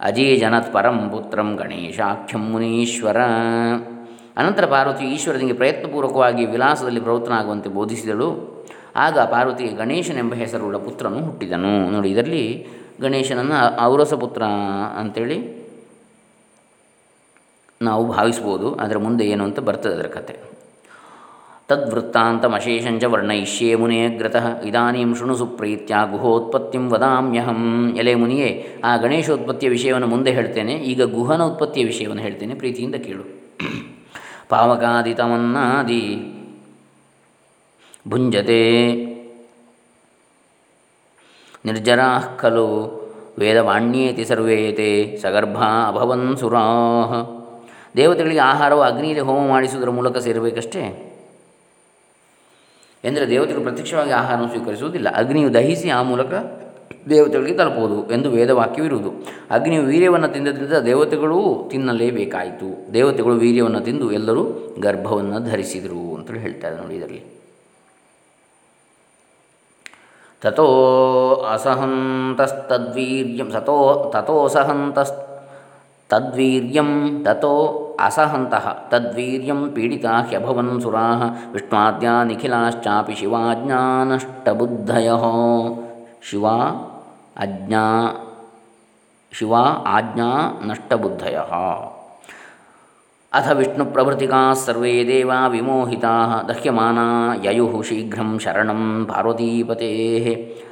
ಅಜೀಜನತ್ 0.00 0.72
ಪರಂ 0.72 1.10
ಪುತ್ರಂ 1.10 1.56
ಗಣೇಶಾಖ್ಯಂ 1.56 2.42
ಮುನೀಶ್ವರ. 2.50 3.16
ಅನಂತರ 4.36 4.66
ಪಾರ್ವತಿ 4.66 5.04
ಈಶ್ವರನಿಗೆ 5.04 5.52
ಪ್ರಯತ್ನಪೂರ್ವಕವಾಗಿ 5.52 6.44
ವಿಲಾಸದಲ್ಲಿ 6.44 7.00
ಪ್ರವೃತ್ತನಾಗುವಂತೆ 7.00 7.70
ಬೋಧಿಸಿದಳು. 7.70 8.28
ಆಗ 8.96 9.18
ಪಾರ್ವತಿಗೆ 9.18 9.72
ಗಣೇಶನೆಂಬ 9.76 10.34
ಹೆಸರುಳ್ಳ 10.34 10.76
ಪುತ್ರನು 10.76 11.18
ಹುಟ್ಟಿದನು. 11.24 11.90
ನೋಡಿ, 11.90 12.10
ಇದರಲ್ಲಿ 12.10 12.66
ಗಣೇಶನನ್ನು 13.00 13.58
ಔರಸ 13.82 14.14
ಪುತ್ರ 14.14 14.42
ಅಂಥೇಳಿ 14.98 15.38
ನಾವು 17.82 18.12
ಭಾವಿಸ್ಬೋದು. 18.12 18.74
ಅದರ 18.74 18.98
ಮುಂದೆ 18.98 19.24
ಏನು 19.26 19.44
ಅಂತ 19.44 19.60
ಬರ್ತದೆ 19.60 19.94
ಅದರ 19.94 20.06
ಕತೆ. 20.06 20.34
ತದ್ವೃತ್ತಾಂತಮಶೇಷಂಚ 21.70 23.04
ವರ್ಣಯಿಷ್ಯೇ 23.04 23.74
ಮುನೇಗ್ರತಃ 23.74 24.46
ಇದಾನೀಂ 24.60 25.14
ಶೃಣು 25.14 25.36
ಸುಪ್ರೀತ್ಯ 25.36 25.94
ಗುಹೋತ್ಪತ್ತಿಂ 26.10 26.90
ವದಾಮ್ಯಹಂ 26.90 27.62
ಎಲೆ 27.96 28.14
ಮುನಿಯೇ 28.14 28.50
ಆ 28.84 28.96
ಗಣೇಶೋತ್ಪತ್ತಿಯ 28.96 29.68
ವಿಷಯವನ್ನು 29.68 30.06
ಮುಂದೆ 30.06 30.30
ಹೇಳ್ತೇನೆ। 30.30 30.72
ಈಗ 30.72 31.02
ಗುಹನ 31.02 31.42
ಉತ್ಪತ್ತಿಯ 31.42 31.84
ವಿಷಯವನ್ನು 31.84 32.22
ಹೇಳ್ತೇನೆ 32.22 32.54
ಪ್ರೀತಿಯಿಂದ 32.54 32.94
ಕೇಳು. 32.94 33.24
ಪಾವಕಾದಿತಮನ್ನಾದಿ 34.48 36.02
ಭುಂಜತೆ 38.08 38.62
ನಿರ್ಜರಾ 41.64 42.36
ಖಲು 42.38 42.66
ವೇದವಾಣ್ಯೇತಿ 43.38 44.24
ಸರ್ವೇತೆ 44.24 44.88
ಸಗರ್ಭಾ 45.22 45.68
ಅಭವನ್ 45.88 46.36
ಸುರಾ 46.36 46.64
ದೇವತೆಗಳಿಗೆ 47.96 48.40
ಆಹಾರವು 48.40 48.80
ಅಗ್ನಿಯಲ್ಲಿ 48.80 49.20
ಹೋಮ 49.20 49.48
ಮಾಡಿಸುವುದರ 49.48 49.90
ಮೂಲಕ 49.90 50.18
ಸೇರಬೇಕಷ್ಟೇ? 50.18 51.09
ಎಂದರೆ 53.04 53.28
ದೇವತೆಗಳು 53.28 53.62
ಪ್ರತ್ಯಕ್ಷವಾಗಿ 53.62 54.10
ಆಹಾರವನ್ನು 54.10 54.48
ಸ್ವೀಕರಿಸುವುದಿಲ್ಲ. 54.48 55.14
ಅಗ್ನಿಯು 55.14 55.54
ದಹಿಸಿ 55.54 55.90
ಆ 55.90 56.02
ಮೂಲಕ 56.02 56.34
ದೇವತೆಗಳಿಗೆ 57.08 57.56
ತಲುಪುವುದು 57.56 58.10
ಎಂದು 58.10 58.30
ವೇದವಾಕ್ಯವಿರುವುದು. 58.30 59.12
ಅಗ್ನಿಯು 59.50 59.82
ವೀರ್ಯವನ್ನು 59.82 60.28
ತಿಂದದ್ರಿಂದ 60.28 60.72
ದೇವತೆಗಳೂ 60.72 61.68
ತಿನ್ನಲೇಬೇಕಾಯಿತು. 61.70 62.94
ದೇವತೆಗಳು 62.94 63.34
ವೀರ್ಯವನ್ನು 63.34 63.80
ತಿಂದು 63.80 64.12
ಎಲ್ಲರೂ 64.12 64.74
ಗರ್ಭವನ್ನು 64.80 65.50
ಧರಿಸಿದರು 65.50 66.14
ಅಂತೇಳಿ 66.14 66.40
ಹೇಳ್ತಾರೆ 66.40 66.76
ನೋಡಿ 66.76 66.94
ಇದರಲ್ಲಿ. 66.94 67.22
ತಥೋ 70.42 71.34
ಅಸಹಂತಸ್ತದ್ವೀರ್ಯಂ 71.34 73.50
ಸತೋ 73.50 74.10
ತಥೋ 74.14 74.44
ಅಸಹಂತಸ್, 74.44 75.12
ತದ್ವೀರ್ಯಂ 76.08 77.24
ತಥೋ 77.24 77.86
ಅಸಹಂತಃ 78.06 78.66
ತದ್ವೀರ್ಯಂ 78.88 79.60
ಪೀಡಿತಾ 79.74 80.14
ಹ್ಯಭವನ್ 80.30 80.74
ಸುರಾ 80.80 81.06
ವಿಷ್ಣಾದ್ಯಾ 81.52 82.14
ನಿಖಿಲಾಶ್ಚಾಪಿ 82.24 83.14
ಶಿವಾಜ್ಞಾನಷ್ಟಬುದ್ಧಯ 83.14 85.08
ಶಿವ 86.22 86.46
ಅಜ್ಞಾ 87.36 87.84
ಶಿವ 89.32 89.54
ಆಜ್ಞಾ 89.88 90.28
ನಷ್ಟಬುದ್ಧಯ 90.62 91.36
ಅಥ 93.32 93.48
ವಿಷ್ಣು 93.50 93.84
ಪ್ರಭೃತಿಕಾ 93.86 94.54
ಸರ್ವೇ 94.54 95.04
ದೇವಾ 95.06 95.48
ವಿಮೋಹಿತಾ 95.48 96.14
ದಹ್ಯಮಾನ 96.48 96.98
ಯಯು 97.44 97.82
ಶೀಘ್ರಂ 97.82 98.38
ಶರಣಂ 98.38 99.06
ಪಾರ್ವತೀಪತೇ 99.06 99.90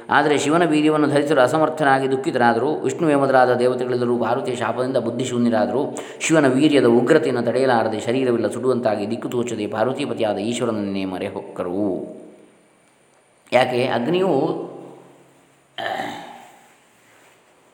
ಆದರೆ 0.09 0.37
ಶಿವನ 0.37 0.65
ವೀರ್ಯವನ್ನು 0.65 1.07
ಧರಿಸಲು 1.07 1.41
ಅಸಮರ್ಥನಾಗಿ 1.41 2.11
ದುಃಖಿತರಾದರೂ 2.11 2.75
ವಿಷ್ಣು 2.79 3.19
ಮೊದಲಾದ 3.19 3.53
ದೇವತೆಗಳೆಲ್ಲರೂ 3.53 4.17
ಪಾರ್ವತಿಯ 4.17 4.55
ಶಾಪದಿಂದ 4.55 4.97
ಬುದ್ಧಿಶೂನ್ಯರಾದರು, 4.97 5.97
ಶಿವನ 6.19 6.47
ವೀರ್ಯದ 6.47 6.85
ಉಗ್ರತೆಯನ್ನು 6.85 7.43
ತಡೆಯಲಾರದೆ 7.43 7.99
ಶರೀರವಿಲ್ಲ 7.99 8.47
ಸುಡುವಂತಾಗಿ 8.47 9.07
ದಿಕ್ಕು 9.11 9.29
ತೋಚದೆ 9.29 9.67
ಪಾರ್ವತಿಪತಿಯಾದ 9.67 10.37
ಈಶ್ವರನನ್ನೇ 10.37 11.05
ಮರೆ 11.05 11.27
ಹೊಕ್ಕರು. 11.27 11.85
ಯಾಕೆ? 13.53 13.87
ಅಗ್ನಿಯು 13.87 14.33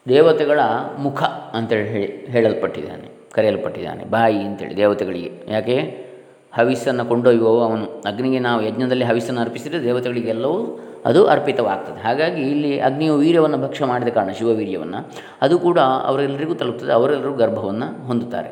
ದೇವತೆಗಳ 0.08 0.60
ಮುಖ 1.00 1.24
ಅಂತೇಳಿ 1.24 1.90
ಹೇಳಿ, 1.90 2.26
ಹೇಳಲ್ಪಟ್ಟಿದ್ದಾನೆ. 2.26 3.15
ಕರೆಯಲ್ಪಟ್ಟಿದ್ದಾನೆ. 3.36 4.04
ಬಾಯಿ 4.04 4.44
ಅಂತೇಳಿ 4.44 4.78
ದೇವತೆಗಳಿಗೆ. 4.78 5.32
ಯಾಕೆ? 5.48 6.06
ಹವಿಸ್ಸನ್ನು 6.54 7.06
ಕೊಂಡೊಯ್ಯುವವು 7.06 7.62
ಅವನು. 7.62 7.86
ಅಗ್ನಿಗೆ 7.86 8.40
ನಾವು 8.40 8.62
ಯಜ್ಞದಲ್ಲಿ 8.62 9.06
ಹವಿಸ್ಸನ್ನು 9.06 9.42
ಅರ್ಪಿಸಿದರೆ 9.42 9.84
ದೇವತೆಗಳಿಗೆಲ್ಲವೂ 9.84 10.80
ಅದು 11.06 11.28
ಅರ್ಪಿತವಾಗ್ತದೆ. 11.28 12.04
ಹಾಗಾಗಿ 12.04 12.42
ಇಲ್ಲಿ 12.42 12.80
ಅಗ್ನಿಯು 12.80 13.18
ವೀರ್ಯವನ್ನು 13.18 13.58
ಭಕ್ಷ್ಯ 13.58 13.86
ಮಾಡಿದ 13.86 14.08
ಕಾರಣ, 14.08 14.30
ಶಿವವೀರ್ಯವನ್ನು, 14.30 15.12
ಅದು 15.42 15.60
ಕೂಡ 15.60 15.80
ಅವರೆಲ್ಲರಿಗೂ 15.80 16.54
ತಲುಪ್ತದೆ. 16.54 16.94
ಅವರೆಲ್ಲರೂ 16.94 17.34
ಗರ್ಭವನ್ನು 17.34 18.08
ಹೊಂದುತ್ತಾರೆ. 18.08 18.50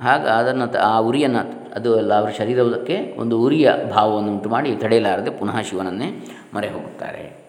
ಹಾಗೆ, 0.00 0.28
ಅದನ್ನು 0.28 0.78
ಆ 0.78 0.98
ಉರಿಯನ್ನು 0.98 1.72
ಅದು 1.74 1.96
ಎಲ್ಲ 1.96 2.14
ಅವರ 2.14 2.30
ಶರೀರಕ್ಕೆ 2.30 3.16
ಒಂದು 3.18 3.40
ಉರಿಯ 3.40 3.72
ಭಾವವನ್ನು 3.90 4.32
ಉಂಟು 4.32 4.48
ಮಾಡಿ 4.48 4.76
ತಡೆಯಲಾರದೆ 4.76 5.30
ಪುನಃ 5.30 5.60
ಶಿವನನ್ನೇ 5.60 6.26
ಮರೆ 6.54 6.68
ಹೋಗುತ್ತಾರೆ 6.68 7.43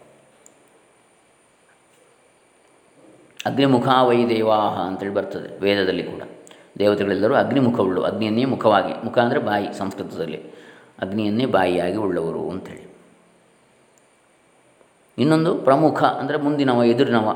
ಅಗ್ನಿಮುಖ 3.49 3.87
ವೈ 4.07 4.19
ದೇವಾಹ 4.31 4.75
ಅಂತೇಳಿ 4.89 5.13
ಬರ್ತದೆ, 5.17 5.49
ವೇದದಲ್ಲಿ 5.63 6.03
ಕೂಡ. 6.11 6.21
ದೇವತೆಗಳೆಲ್ಲರೂ 6.79 7.35
ಅಗ್ನಿಮುಖವುಳ್ಳು 7.41 8.01
ಅಗ್ನಿಯನ್ನೇ 8.09 8.45
ಮುಖವಾಗಿ, 8.53 8.93
ಮುಖ 9.05 9.17
ಅಂದರೆ 9.25 9.39
ಬಾಯಿ 9.49 9.67
ಸಂಸ್ಕೃತದಲ್ಲಿ. 9.81 10.39
ಅಗ್ನಿಯನ್ನೇ 11.03 11.45
ಬಾಯಿಯಾಗಿ 11.55 11.99
ಉಳ್ಳವರು 12.05 12.41
ಅಂಥೇಳಿ 12.53 12.83
ಇನ್ನೊಂದು 15.17 15.51
ಪ್ರಮುಖ 15.67 15.99
ಅಂದರೆ 16.21 16.37
ಮುಂದಿನವ, 16.45 16.83
ಎದುರಿನವ. 16.93 17.29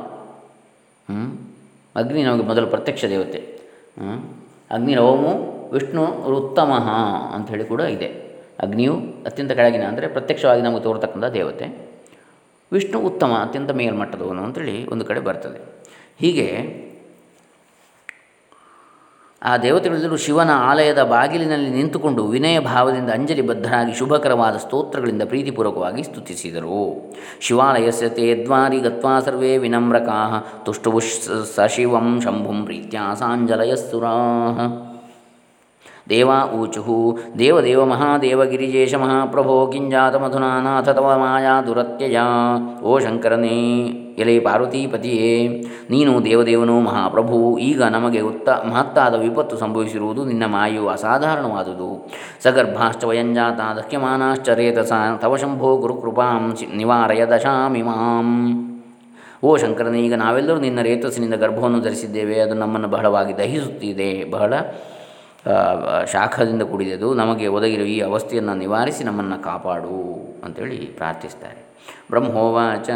ಅಗ್ನಿ 1.96 2.22
ನಮಗೆ 2.28 2.46
ಮೊದಲು 2.50 2.68
ಪ್ರತ್ಯಕ್ಷ 2.74 3.04
ದೇವತೆ. 3.14 3.40
ಅಗ್ನಿರವಮು 4.76 5.32
ವಿಷ್ಣು 5.76 6.04
ಉತ್ತಮ 6.40 6.72
ಅಂಥೇಳಿ 7.36 7.66
ಕೂಡ 7.72 7.82
ಇದೆ. 7.96 8.10
ಅಗ್ನಿಯು 8.66 8.94
ಅತ್ಯಂತ 9.28 9.52
ಕೆಳಗಿನ 9.60 9.84
ಅಂದರೆ 9.92 10.06
ಪ್ರತ್ಯಕ್ಷವಾಗಿ 10.16 10.62
ನಮಗೆ 10.66 10.84
ತೋರ್ತಕ್ಕಂಥ 10.86 11.28
ದೇವತೆ. 11.38 11.68
ವಿಷ್ಣು 12.72 12.98
ಉತ್ತಮ, 13.10 13.32
ಅತ್ಯಂತ 13.46 13.72
ಮೇಲ್ಮಟ್ಟದವನು 13.80 14.42
ಅಂತೇಳಿ 14.48 14.76
ಒಂದು 14.94 15.06
ಕಡೆ 15.10 15.22
ಬರ್ತದೆ. 15.28 15.60
ಹೀಗೆ 16.20 16.50
ಆ 19.42 19.58
ದೇವತೆಗಳೆಲ್ಲರೂ 19.58 20.18
ಶಿವನ 20.18 20.50
ಆಲಯದ 20.54 21.04
ಬಾಗಿಲಿನಲ್ಲಿ 21.04 21.70
ನಿಂತುಕೊಂಡು 21.70 22.28
ವಿನಯ 22.28 22.60
ಭಾವದಿಂದ 22.60 23.10
ಅಂಜಲಿ 23.10 23.42
ಬದ್ಧರಾಗಿ 23.42 23.94
ಶುಭಕರವಾದ 23.94 24.58
ಸ್ತೋತ್ರಗಳಿಂದ 24.58 25.22
ಪ್ರೀತಿಪೂರ್ವಕವಾಗಿ 25.24 26.04
ಸ್ತುತಿಸಿದರು. 26.04 27.16
ಶಿವಾಲಯಸ್ಯ 27.42 28.10
ತೇ 28.10 28.44
ದ್ವಾರಿ 28.44 28.80
ಗತ್ವಾ 28.80 29.20
ಸರ್ವೇ 29.20 29.58
ವಿನಮ್ರಕಾ 29.58 30.20
ತುಷ್ಟುವು 30.66 31.00
ಸಶಿವಂ 31.56 32.22
ಶಂಭುಂ 32.22 32.64
ಪ್ರೀತ್ಯಾ 32.64 33.14
ಸಾಂಜಲಯಸ್ಸುರಾ 33.14 34.16
ದೇವ 36.10 36.30
ಊಚುಹು. 36.56 37.18
ದೇವದೇವ 37.40 37.86
ಮಹಾದೇವಗಿರಿಜೇಶ 37.86 38.96
ಮಹಾಪ್ರಭೋ 38.96 39.68
ಕಿಂಜಾತ 39.68 40.16
ಮಧುನಾಥ 40.16 40.90
ತವ 40.90 41.18
ಮಾಯಾ 41.18 41.62
ದುರತ್ಯಯ. 41.62 42.20
ಓ 42.84 43.00
ಶಂಕರನೇ, 43.00 43.58
ಎಲೆ 44.18 44.40
ಪಾರ್ವತೀಪತಿಯೇ, 44.40 45.64
ನೀನು 45.90 46.26
ದೇವದೇವನು 46.26 46.80
ಮಹಾಪ್ರಭು, 46.80 47.58
ಈಗ 47.58 47.82
ನಮಗೆ 47.84 48.22
ಉತ್ತ 48.22 48.50
ಮಹತ್ತಾದ 48.50 49.16
ವಿಪತ್ತು 49.16 49.58
ಸಂಭವಿಸಿರುವುದು 49.58 50.26
ನಿನ್ನ 50.26 50.46
ಮಾಯು 50.46 50.88
ಅಸಾಧಾರಣವಾದುದು. 50.88 52.10
ಸಗರ್ಭಾಶ್ಚ 52.44 53.04
ವಯಂಜಾತ 53.04 53.60
ದಹ್ಯಮಾನಾಶ್ಚ 53.78 54.50
ರೇತಸ, 54.50 54.92
ತವ 55.18 55.36
ಶಂಭೋ 55.36 55.78
ಗುರುಕೃಪಾಂ 55.78 56.56
ನಿವಾರಯ 56.76 57.26
ದಶಾಮಿಮಾಂ 57.26 58.30
ಓ 59.44 59.58
ಶಂಕರನೇ, 59.58 60.00
ಈಗ 60.00 60.14
ನಾವೆಲ್ಲರೂ 60.14 60.60
ನಿನ್ನ 60.60 60.82
ರೇತಸ್ಸಿನಿಂದ 60.82 61.34
ಗರ್ಭವನ್ನು 61.34 61.80
ಧರಿಸಿದ್ದೇವೆ, 61.80 62.40
ಅದು 62.40 62.54
ನಮ್ಮನ್ನು 62.54 62.88
ಬಹಳವಾಗಿ 62.88 63.38
ದಹಿಸುತ್ತಿದೆ. 63.38 64.32
ಬಹಳ 64.32 64.54
ಶಾಖದಿಂದ 66.14 66.62
ಕೂಡಿದೆದು 66.62 67.14
ನಮಗೆ 67.14 67.48
ಒದಗಿರುವ 67.48 67.88
ಈ 67.88 68.00
ಅವಸ್ಥೆಯನ್ನು 68.00 68.56
ನಿವಾರಿಸಿ 68.56 69.04
ನಮ್ಮನ್ನು 69.04 69.44
ಕಾಪಾಡು 69.44 69.98
ಅಂತೇಳಿ 70.46 70.78
ಪ್ರಾರ್ಥಿಸ್ತಾರೆ. 70.78 71.60
ಬ್ರಹ್ಮೋವಾಚ 72.12 72.90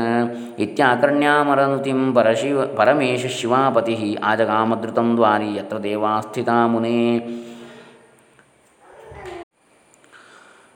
ಇತ್ಯಾಕರ್ಣ್ಯಾಮರನುತಿಂ 0.59 2.13
ಪರಶಿವ 2.13 2.65
ಪರಮೇಶ 2.75 3.25
ಶಿವಾಪತಿ 3.25 4.17
ಆಜಗಾಮದೃತಂ 4.23 5.15
ದ್ವಾರಿ 5.15 5.55
ಯತ್ರ 5.55 5.77
ದೇವಾಸ್ಥಿತಾ 5.83 6.67
ಮುನೇ 6.67 6.97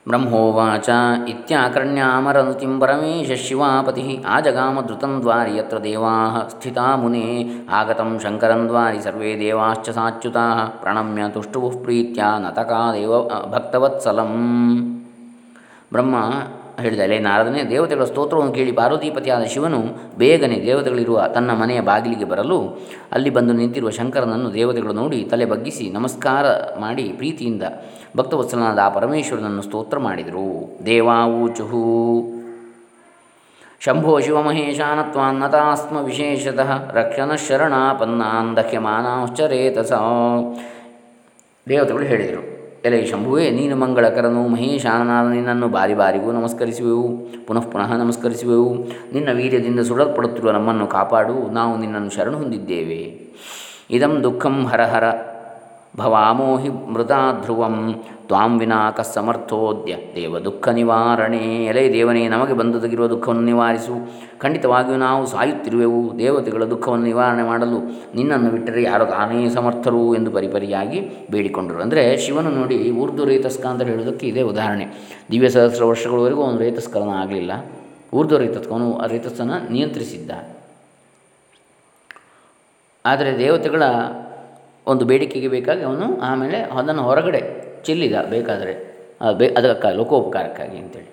ಬ್ರಹ್ಮೋವಾಚ 0.07 0.89
ಇತ್ಯಾಕರ್ಣ್ಯಾಮರನುತಿಂ 1.31 2.73
ಪರಮೇಶ 2.79 3.31
ಶಿವಾಪತಿ 3.41 4.03
ಆಜಗಾಮಧೃತಂ 4.27 5.13
ದ್ವಾರಿ 5.21 5.53
ಯತ್ರ 5.57 5.77
ದೇವಾ 5.83 6.13
ಸ್ಥಿತಾ 6.49 6.85
ಮುನೆ 6.95 7.23
ಆಗತಂ 7.73 8.11
ಶಂಕರಂ 8.19 8.61
ದ್ವಾರಿ 8.67 8.99
ಸರ್ವೇ 9.01 9.31
ದೇವಾಶ್ಚ 9.39 9.89
ಸಾಚ್ಯುತಾ 9.91 10.45
ಪ್ರಣಮ್ಯ 10.81 11.25
ತುಷ್ಟುವು 11.33 11.71
ಪ್ರೀತ್ಯ 11.83 12.29
ನತಕಾ 12.39 12.81
ದೇವ 12.93 13.19
ಭಕ್ತವತ್ಸಲಂ 13.49 14.33
ಬ್ರಹ್ಮ 15.91 16.15
ಹೇಳಿದಲೆ 16.81 17.19
ನಾರದನೇ, 17.19 17.63
ದೇವತೆಗಳ 17.63 18.05
ಸ್ತೋತ್ರವನ್ನು 18.05 18.51
ಕೇಳಿ 18.51 18.71
ಪಾರ್ವತೀಪತಿಯಾದ 18.71 19.43
ಶಿವನು 19.43 19.83
ಬೇಗನೆ 20.17 20.61
ದೇವತೆಗಳಿರುವ 20.65 21.27
ತನ್ನ 21.33 21.51
ಮನೆಯ 21.51 21.81
ಬಾಗಿಲಿಗೆ 21.81 22.25
ಬರಲು, 22.25 22.79
ಅಲ್ಲಿ 23.11 23.29
ಬಂದು 23.29 23.53
ನಿಂತಿರುವ 23.53 23.89
ಶಂಕರನನ್ನು 23.89 24.53
ದೇವತೆಗಳು 24.53 24.93
ನೋಡಿ 24.93 25.23
ತಲೆ 25.23 25.45
ಬಗ್ಗಿಸಿ 25.45 25.89
ನಮಸ್ಕಾರ 25.89 26.45
ಮಾಡಿ 26.79 27.03
ಪ್ರೀತಿಯಿಂದ 27.03 27.63
ಭಕ್ತವತ್ಸಲನಾದ 28.17 28.79
ಆ 28.79 28.89
ಪರಮೇಶ್ವರನನ್ನು 28.89 29.61
ಸ್ತೋತ್ರ 29.61 29.99
ಮಾಡಿದರು. 29.99 30.79
ದೇವಾವೂಚುಹು. 30.85 32.37
ಶಂಭೋ 33.79 34.19
ಶಿವಮಹೇಶಾನತ್ವಾನ್ನತಾಸ್ಮ 34.19 35.97
ವಿಶೇಷತಃ 35.97 36.91
ರಕ್ಷಣ 36.91 37.35
ಶರಣಾಪನ್ನಾನ್ 37.35 38.57
ದಹ್ಯಮಾನಾಶ್ಚರೇತಸ 38.57 39.91
ದೇವತೆಗಳು 41.69 42.03
ಹೇಳಿದರು. 42.03 42.56
ಎಲೆ 42.87 43.05
ಶಂಭುವೇ, 43.05 43.49
ನೀನು 43.51 43.75
ಮಂಗಳಕರನು, 43.75 44.47
ಮಹೇಶಾನನಾದ 44.47 45.27
ನಿನ್ನನ್ನು 45.31 45.67
ಬಾರಿ 45.67 45.93
ಬಾರಿಗೂ 45.93 46.31
ನಮಸ್ಕರಿಸುವೆವು. 46.31 47.27
ಪುನಃ 47.47 47.59
ಪುನಃ 47.59 47.97
ನಮಸ್ಕರಿಸುವೆವು. 47.97 48.73
ನಿನ್ನ 49.13 49.29
ವೀರ್ಯದಿಂದ 49.31 49.79
ಸುಡಲ್ಪಡುತ್ತಿರುವ 49.79 50.51
ನಮ್ಮನ್ನು 50.51 50.87
ಕಾಪಾಡು. 50.87 51.51
ನಾವು 51.51 51.77
ನಿನ್ನನ್ನು 51.77 52.09
ಶರಣು 52.09 52.37
ಹೊಂದಿದ್ದೇವೆ. 52.37 53.27
ಇದಂ 53.91 54.23
ದುಃಖಂ 54.23 54.65
ಹರಹರ. 54.65 55.03
ಭವಾಮೋಹಿ 55.95 56.69
ಮೃತಾ 56.69 57.39
ಧ್ರುವಂ 57.43 57.93
ತ್ವಾಂ 58.27 58.59
ವಿನಾಕ 58.59 58.99
ಸಮರ್ಥೋದ್ಯ 59.01 59.95
ದೇವ 60.15 60.39
ದುಃಖ 60.39 60.67
ನಿವಾರಣೆ 60.69 61.65
ಎಲೆ 61.65 61.93
ದೇವನೇ, 61.93 62.27
ನಮಗೆ 62.27 62.53
ಬಂದೊದಗಿರುವ 62.53 63.07
ದುಃಖವನ್ನು 63.07 63.43
ನಿವಾರಿಸು. 63.43 63.95
ಖಂಡಿತವಾಗಿಯೂ 64.39 64.97
ನಾವು 64.97 65.25
ಸಾಯುತ್ತಿರುವೆವು. 65.25 66.19
ದೇವತೆಗಳ 66.19 66.63
ದುಃಖವನ್ನು 66.63 67.05
ನಿವಾರಣೆ 67.05 67.43
ಮಾಡಲು 67.43 67.79
ನಿನ್ನನ್ನು 68.15 68.51
ಬಿಟ್ಟರೆ 68.51 68.83
ಯಾರು 68.83 69.05
ತಾನೇ 69.05 69.49
ಸಮರ್ಥರು 69.49 70.15
ಎಂದು 70.15 70.31
ಪರಿಪರಿಯಾಗಿ 70.31 71.27
ಬೇಡಿಕೊಂಡರು. 71.31 71.81
ಅಂದರೆ 71.81 72.17
ಶಿವನು 72.17 72.51
ನೋಡಿ 72.51 72.91
ಊರ್ದು 72.91 73.25
ರೈತಸ್ಕ 73.25 73.65
ಅಂತ 73.65 73.81
ಹೇಳೋದಕ್ಕೆ 73.81 74.27
ಇದೇ 74.27 74.41
ಉದಾಹರಣೆ. 74.41 74.87
ದಿವ್ಯ 75.31 75.49
ಸಹಸ್ರ 75.49 75.83
ವರ್ಷಗಳವರೆಗೂ 75.83 76.43
ಅವನು 76.43 76.57
ರೈತಸ್ಕರನ 76.57 77.09
ಆಗಲಿಲ್ಲ. 77.09 77.51
ಊರ್ದು 78.13 78.37
ರೈತಸ್ಕವನು 78.37 78.97
ಆ 78.97 79.05
ರೇತಸ್ಸನ್ನು 79.05 79.71
ನಿಯಂತ್ರಿಸಿದ್ದ. 79.71 80.31
ಆದರೆ 83.05 83.39
ದೇವತೆಗಳ 83.39 83.83
ಒಂದು 84.87 85.05
ಬೇಡಿಕೆಗೆ 85.05 85.47
ಬೇಕಾಗಿ 85.47 85.81
ಅವನು 85.81 86.21
ಆಮೇಲೆ 86.21 86.57
ಅದನ್ನು 86.57 87.03
ಹೊರಗಡೆ 87.03 87.41
ಚೆಲ್ಲಿದ 87.83 88.15
ಬೇಕಾದರೆ 88.29 88.97
ಬೇ 89.37 89.47
ಅದಕ್ಕೆ 89.47 89.95
ಲೋಕೋಪಕಾರಕ್ಕಾಗಿ 89.95 90.77
ಅಂತೇಳಿ. 90.77 91.11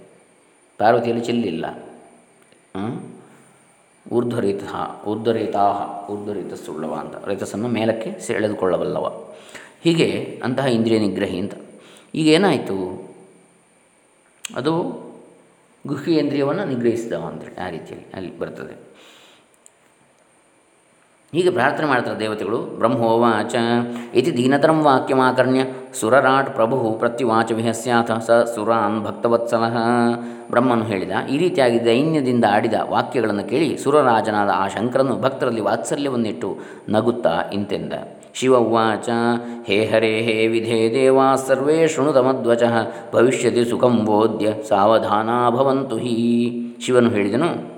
ಪಾರ್ವತಿಯಲ್ಲಿ 0.78 1.24
ಚೆಲ್ಲಿಲ್ಲ. 1.24 1.66
ಊರ್ಧ್ವರೀತ, 4.12 4.62
ಊರ್ಧ್ವರೀತಾಹ 5.06 6.10
ಊರ್ಧ್ವರೀತ 6.10 6.54
ಸುಳ್ಳವ 6.54 6.94
ಅಂತ. 6.94 7.24
ರೈತಸನ್ನು 7.24 7.68
ಮೇಲಕ್ಕೆ 7.68 8.20
ಸೆಳೆದುಕೊಳ್ಳಬಲ್ಲವ. 8.20 9.28
ಹೀಗೆ 9.84 10.40
ಅಂತಹ 10.44 10.66
ಇಂದ್ರಿಯ 10.66 10.98
ನಿಗ್ರಹಿ 10.98 11.38
ಅಂತ. 11.38 11.54
ಈಗ 12.14 12.26
ಏನಾಯಿತು? 12.26 12.76
ಅದು 14.56 14.72
ಗುಹ್ಯೇಂದ್ರಿಯವನ್ನು 15.86 16.64
ನಿಗ್ರಹಿಸಿದವ 16.64 17.24
ಅಂತೇಳಿ 17.28 17.56
ಆ 17.56 17.70
ರೀತಿಯಲ್ಲಿ 17.70 18.06
ಅಲ್ಲಿ 18.14 18.38
ಬರ್ತದೆ. 18.38 18.93
ಹೀಗೆ 21.34 21.50
ಪ್ರಾರ್ಥನೆ 21.50 21.86
ಮಾಡ್ತಾರೆ 21.86 22.20
ದೇವತೆಗಳು, 22.20 22.58
ಬ್ರಹ್ಮೋವಾಚ 22.58 23.54
ಇತಿ 24.14 24.36
ದೀನತರಂ 24.36 24.82
ವಾಕ್ಯಮಾಕರ್ಣ್ಯ, 24.82 25.62
ಸುರರಾಟ್ 26.00 26.50
ಪ್ರಭು 26.54 26.96
ಪ್ರತ್ಯುವಾಚ 26.98 27.52
ವಿಹಸ್ಯಾಥ, 27.52 28.10
ಸ 28.12 28.30
ಸುರಾನ್ 28.30 29.04
ಭಕ್ತವತ್ಸಲ. 29.04 29.64
ಬ್ರಹ್ಮನು 30.50 30.84
ಹೇಳಿದ, 30.84 31.10
ಈ 31.30 31.38
ರೀತಿಯಾಗಿ 31.38 31.84
ದೈನ್ಯದಿಂದ 31.84 32.44
ಆಡಿದ 32.50 32.74
ವಾಕ್ಯಗಳನ್ನು 32.90 33.48
ಕೇಳಿ 33.48 33.78
ಸುರರಾಜನಾದ 33.78 34.50
ಆ 34.54 34.68
ಶಂಕರನು 34.68 35.16
ಭಕ್ತರಲ್ಲಿ 35.20 35.60
ವಾತ್ಸಲ್ಯವನ್ನಿಟ್ಟು 35.60 36.56
ನಗುತ್ತಾ 36.88 37.34
ಇಂತೆಂದ. 37.52 37.92
ಶಿವ 38.34 38.56
ಉವಾಚ, 38.56 39.08
ಹೇ 39.66 39.86
ಹರೇ 39.86 40.14
ಹೇ 40.22 40.46
ವಿಧೇ 40.46 40.90
ದೇವಾ, 40.94 41.36
ಸರ್ವೇ 41.36 41.86
ಶೃಣುತಮಧ್ವಚ 41.86 42.62
ಭವಿಷ್ಯತಿ 43.12 43.64
ಸುಖಂ 43.70 44.04
ಬೋಧ್ಯ, 44.04 44.48
ಸಾವಧಾನ 44.68 45.30
ಭವಂತು 45.50 45.96
ಹೀ. 45.96 46.16
ಶಿವನು 46.86 47.10
ಹೇಳಿದನು 47.10 47.73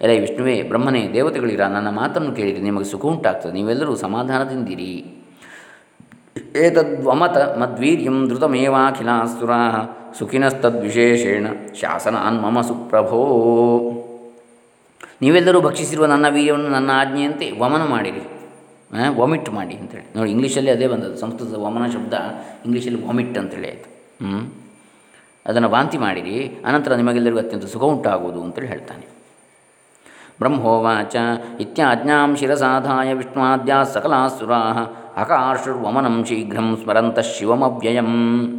ಎಲ್ಲ 0.00 0.12
ವಿಷ್ಣುವೇ, 0.20 0.62
ಬ್ರಹ್ಮನೇ, 0.62 1.02
ದೇವತೆಗಳಿರ, 1.12 1.62
ನನ್ನ 1.76 1.90
ಮಾತನ್ನು 2.00 2.32
ಕೇಳಿರಿ, 2.32 2.60
ನಿಮಗೆ 2.60 2.84
ಸುಖ 2.84 3.04
ಉಂಟಾಗ್ತದೆ, 3.04 3.52
ನೀವೆಲ್ಲರೂ 3.52 3.94
ಸಮಾಧಾನದಿಂದಿರಿ. 3.96 4.92
ಏತದ್ವಮತ 6.56 7.36
ಮದ್ವೀರ್ಯಂ 7.62 8.16
ಧೃತಮೇವಾಖಿಲಾಸುರಾ, 8.28 9.62
ಸುಖಿನಸ್ತದ್ವಿಶೇಷೇಣ 10.18 11.46
ಶಾಸನಾನ್ 11.80 12.38
ಮಮ 12.42 12.60
ಸುಪ್ರಭೋ. 12.60 13.22
ನೀವೆಲ್ಲರೂ 15.22 15.58
ಭಕ್ಷಿಸಿರುವ 15.60 16.06
ನನ್ನ 16.06 16.26
ವೀರ್ಯವನ್ನು, 16.28 16.68
ನನ್ನ 16.68 16.90
ಆಜ್ಞೆಯಂತೆ 16.94 17.46
ವಮನ 17.60 17.84
ಮಾಡಿರಿ. 17.84 18.22
ವಾಮಿಟ್ 19.18 19.50
ಮಾಡಿ 19.50 19.74
ಅಂತೇಳಿ. 19.74 20.06
ನೋಡಿ, 20.16 20.30
ಇಂಗ್ಲೀಷಲ್ಲಿ 20.30 20.70
ಅದೇ 20.70 20.86
ಬಂದದ್ದು, 20.86 21.18
ಸಂಸ್ಕೃತದ 21.18 21.58
ವಮನ 21.64 21.84
ಶಬ್ದ 21.90 22.14
ಇಂಗ್ಲೀಷಲ್ಲಿ 22.64 23.00
ವಾಮಿಟ್ 23.06 23.38
ಅಂತೇಳಿ 23.38 23.68
ಆಯಿತು. 23.68 23.88
ಹ್ಞೂ 24.24 24.40
ಅದನ್ನು 25.46 25.68
ವಾಂತಿ 25.68 25.98
ಮಾಡಿರಿ, 25.98 26.36
ಅನಂತರ 26.64 26.94
ನಿಮಗೆಲ್ಲರಿಗೂ 26.94 27.38
ಅತ್ಯಂತ 27.38 27.66
ಸುಖ 27.74 27.82
ಉಂಟಾಗುವುದು 27.82 28.40
ಅಂತೇಳಿ 28.42 28.68
ಹೇಳ್ತಾನೆ. 28.68 29.06
ಬ್ರಹ್ಮೋವಾಚ 30.40 31.16
ಇತ್ಯಾಜ್ಞಾಂ 31.60 32.36
ಶಿರಸಾಧಾಯ 32.36 33.12
ವಿಷ್ಣುವಾದ್ಯಾ 33.12 33.82
ಸಕಲಾಸುರಾ 33.84 34.60
ಅಕಾರ್ಷುರ್ವಮನಂ 35.16 36.24
ಶೀಘ್ರಂ 36.24 36.76
ಸ್ಮರಂತ 36.82 37.18
ಶಿವಮವ್ಯಯಂ 37.18 38.10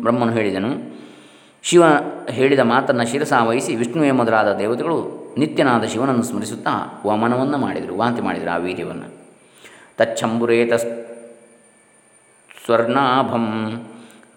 ಬ್ರಹ್ಮನು 0.01 0.31
ಹೇಳಿದನು, 0.31 0.71
ಶಿವ 1.63 1.83
ಹೇಳಿದ 2.29 2.59
ಮಾತನ್ನು 2.59 3.05
ಶಿರಸ 3.11 3.33
ವಹಿಸಿ 3.41 3.75
ವಿಷ್ಣುವೇ 3.75 4.11
ಮೊದಲಾದ 4.11 4.57
ದೇವತೆಗಳು 4.57 4.97
ನಿತ್ಯನಾದ 5.37 5.83
ಶಿವನನ್ನು 5.83 6.23
ಸ್ಮರಿಸುತ್ತಾ 6.23 6.73
ವಮನವನ್ನು 7.05 7.57
ಮಾಡಿದರು, 7.57 7.97
ವಾಂತಿ 7.97 8.21
ಮಾಡಿದರು 8.21 8.51
ಆ 8.53 8.57
ವೀರ್ಯವನ್ನು. 8.57 9.07
ತಚ್ಛಂಬುರೇತ 9.97 10.73
ಸ್ವರ್ಣಾಭಂ 12.65 13.45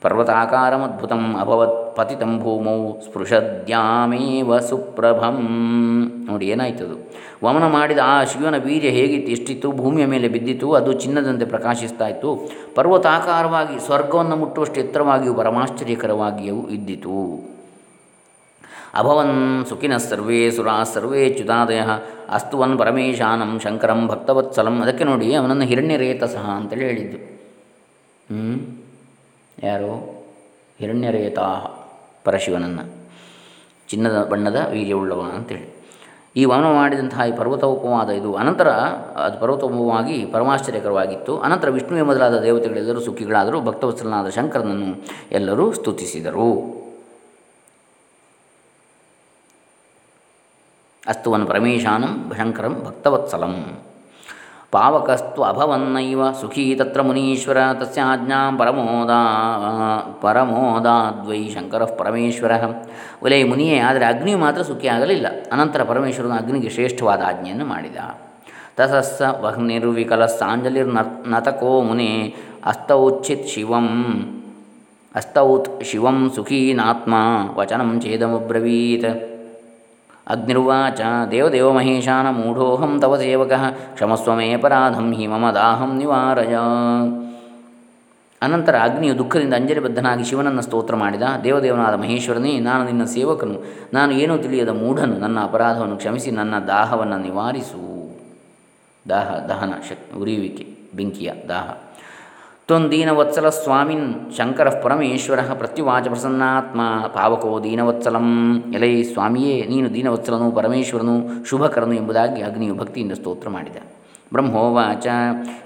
ಪರ್ವತಾಕಾರಮದ್ಭುತಂ 0.03 1.23
ಅಭವತ್ 1.41 1.79
ಪತಿತಂ 1.97 2.41
ಭೂಮೌ 2.41 3.01
ಸ್ಪೃಶದ್ಯಾಮೇವ 3.01 4.59
ಸುಪ್ರಭಂ. 4.59 5.39
ನೋಡಿ 6.27 6.49
ಏನಾಯ್ತದು? 6.49 6.97
ವಮನ 7.45 7.67
ಮಾಡಿದ 7.67 7.99
ಆ 8.05 8.25
ಶಿವನ 8.25 8.57
ವೀರ್ಯ 8.57 8.89
ಹೇಗಿತ್ತು, 8.89 9.31
ಎಷ್ಟಿತ್ತು? 9.33 9.73
ಭೂಮಿಯ 9.73 10.07
ಮೇಲೆ 10.07 10.29
ಬಿದ್ದಿತು 10.29 10.73
ಅದು 10.73 10.93
ಚಿನ್ನದಂತೆ 10.93 11.47
ಪ್ರಕಾಶಿಸ್ತಾ 11.47 12.09
ಇತ್ತು. 12.09 12.51
ಪರ್ವತಾಕಾರವಾಗಿ, 12.75 13.87
ಸ್ವರ್ಗವನ್ನು 13.87 14.37
ಮುಟ್ಟುವಷ್ಟು 14.37 14.81
ಎತ್ತರವಾಗಿಯೂ 14.81 15.35
ಪರಮಾಶ್ಚರ್ಯಕರವಾಗಿಯೂ 15.35 16.69
ಇದ್ದಿತು. 16.69 17.55
ಅಭವನ್ 18.95 19.67
ಸುಖಿನ 19.69 19.97
ಸರ್ವೇ 19.97 20.51
ಸುರಾ 20.51 20.83
ಸರ್ವೇ 20.83 21.29
ಚ್ಯುತಾದಯ 21.29 21.81
ಅಸ್ತುವನ್ 22.31 22.79
ಪರಮೇಶಾನಂ 22.79 23.61
ಶಂಕರಂ 23.65 24.07
ಭಕ್ತವತ್ಸಲಂ. 24.07 24.83
ಅದಕ್ಕೆ 24.83 25.05
ನೋಡಿ 25.05 25.35
ಅವನನ್ನು 25.35 25.65
ಹಿರಣ್ಯರೇತ 25.65 26.25
ಸಹ 26.25 26.51
ಅಂತೇಳಿ 26.57 26.85
ಹೇಳಿದ್ದು. 26.85 27.19
ಯಾರು? 29.67 29.93
ಹಿರಣ್ಯರೇತಾ 30.79 31.49
ಪರಶಿವನನ್ನು. 32.25 33.04
ಚಿನ್ನದ 33.88 34.25
ಬಣ್ಣದ 34.25 34.66
ವೀರ್ಯವುಳ್ಳವ 34.71 35.31
ಅಂತೇಳಿ. 35.35 35.75
ಈ 36.37 36.45
ವನ 36.45 36.73
ಮಾಡಿದಂತಹ 36.73 37.21
ಈ 37.28 37.37
ಪರ್ವತೋಪವಾದ 37.37 38.11
ಇದು 38.11 38.35
ಅನಂತರ, 38.35 38.69
ಅದು 39.16 39.40
ಪರ್ವತೋಪವಾಗಿ 39.40 40.26
ಪರಮಾಶ್ಚರ್ಯಕರವಾಗಿತ್ತು. 40.26 41.38
ಅನಂತರ 41.38 41.71
ವಿಷ್ಣುವೆ 41.71 42.02
ಮೊದಲಾದ 42.02 42.40
ದೇವತೆಗಳೆಲ್ಲರೂ 42.40 43.00
ಸುಖಿಗಳಾದರೂ. 43.00 43.61
ಭಕ್ತವತ್ಸಲನಾದ 43.61 44.28
ಶಂಕರನನ್ನು 44.28 44.97
ಎಲ್ಲರೂ 45.31 45.73
ಸ್ತುತಿಸಿದರು. 45.73 46.85
ಅಸ್ತುವನ್ 51.07 51.47
ಪರಮೇಶಾನಂ 51.47 52.33
ಶಂಕರಂ 52.37 52.83
ಭಕ್ತವತ್ಸಲಂ. 52.85 53.78
ಪಾವಕಸ್ತು 54.75 55.40
ಅಭವನ್ನೈವ 55.43 56.23
ಸುಖೀ 56.40 56.64
ತತ್ರ 56.75 57.00
ಮುನೀಶ್ವರ, 57.09 57.59
ತಸ್ಯ 57.73 57.85
ತಸ್ಯಾಜ್ಞಾಂ 57.85 58.52
ಪರಮೋದಾ 58.59 59.21
ಪರಮೋದಾದ್ವೈ 60.23 61.40
ಶಂಕರ 61.54 61.85
ಪರಮೇಶ್ವರ. 61.99 62.52
ಒಲೆ 63.23 63.38
ಮುನಿಯೇ, 63.50 63.76
ಆದರೆ 63.88 64.04
ಅಗ್ನಿಯು 64.04 64.38
ಮಾತ್ರ 64.38 64.62
ಸುಖಿ 64.62 64.88
ಆಗಲಿಲ್ಲ. 64.95 65.26
ಅನಂತರ 65.52 65.83
ಪರಮೇಶ್ವರನು 65.90 66.35
ಅಗ್ನಿಗೆ 66.35 66.71
ಶ್ರೇಷ್ಠವಾದ 66.76 67.23
ಆಜ್ಞೆಯನ್ನು 67.31 67.66
ಮಾಡಿದ. 67.66 67.99
ತಸಸ್ಸ 68.78 69.23
ವಹ್ನಿರ್ವಿಕಲ 69.43 70.25
ಸಾಂಜಲಿರ್ 70.38 70.90
ನತಕೋ 71.33 71.75
ಮುನೆ, 71.88 72.11
ಅಸ್ತೌಚ್ಛಿತ್ 72.71 73.47
ಶಿವಂ, 73.52 73.88
ಅಸ್ತೌತ್ 75.14 75.69
ಶಿವಂ 75.85 76.19
ಸುಖೀನಾತ್ಮ, 76.37 77.14
ವಚನಂ 77.59 77.90
ಚೇದಮಬ್ರವೀತ್ 78.00 79.09
ಅಗ್ನಿರ್ವಾಚ 80.26 81.00
ದೇವದೇವ 81.31 81.73
ಮಹೇಶಾನ 81.73 82.31
ಮೂಢೋಹಂ 82.31 83.00
ತವ 83.00 83.16
ಸೇವಕ 83.16 83.52
ಕ್ಷಮಸ್ವ 83.95 84.35
ಮೇ 84.35 84.52
ಅಪರಾಧಂ 84.52 85.12
ಹಿ 85.12 85.26
ಮಮ 85.26 85.50
ದಾಹಂ 85.50 85.99
ನಿವಾರಯ 85.99 86.57
ಅನಂತರ 88.43 88.76
ಅಗ್ನಿಯು 88.83 89.19
ದುಃಖದಿಂದ 89.19 89.54
ಅಂಜಲಿಬದ್ಧನಾಗಿ 89.54 90.25
ಶಿವನನ್ನು 90.25 90.62
ಸ್ತೋತ್ರ 90.62 90.97
ಮಾಡಿದ 90.97 91.23
ದೇವದೇವನಾದ 91.45 91.95
ಮಹೇಶ್ವರನೇ, 91.95 92.59
ನಾನು 92.59 92.85
ನಿನ್ನ 92.85 93.04
ಸೇವಕನು, 93.04 93.64
ನಾನು 93.93 94.12
ಏನೂ 94.12 94.37
ತಿಳಿಯದ 94.37 94.69
ಮೂಢನು, 94.69 95.19
ನನ್ನ 95.19 95.40
ಅಪರಾಧವನ್ನು 95.43 95.97
ಕ್ಷಮಿಸಿ, 95.97 96.31
ನನ್ನ 96.31 96.59
ದಾಹವನ್ನು 96.59 97.19
ನಿವಾರಿಸು. 97.19 97.83
ದಾಹ, 99.08 99.39
ದಹನ, 99.49 99.73
ಶಕ್, 99.89 100.17
ಉರಿಯುವಿಕೆ, 100.17 100.67
ಬೆಂಕಿಯ 100.97 101.32
ದಾಹ. 101.49 101.83
ತ್ವಂದೀನವತ್ಸಲ 102.69 103.49
ಸ್ವಾಮಿನ್ 103.49 104.07
ಶಂಕರ 104.37 104.69
ಪರಮೇಶ್ವರ 104.83 105.41
ಪ್ರತ್ಯುವಾಚ 105.41 106.07
ಪ್ರಸನ್ನಾತ್ಮ 106.09 106.81
ಪಾವಕೋ 107.07 107.50
ದೀನವತ್ಸಲಂ. 107.65 108.29
ಎಲೈ 108.75 109.03
ಸ್ವಾಮಿಯೇ, 109.03 109.57
ನೀನು 109.69 109.89
ದೀನವತ್ಸಲನು, 109.95 110.47
ಪರಮೇಶ್ವರನು, 110.50 111.17
ಶುಭಕರನು 111.45 111.95
ಎಂಬುದಾಗಿ 111.95 112.43
ಅಗ್ನಿಯು 112.43 112.75
ಭಕ್ತಿಯಿಂದ 112.75 113.13
ಸ್ತೋತ್ರ 113.13 113.49
ಮಾಡಿದ. 113.49 113.77
ಬ್ರಹ್ಮೋವಾಚ, 114.33 115.07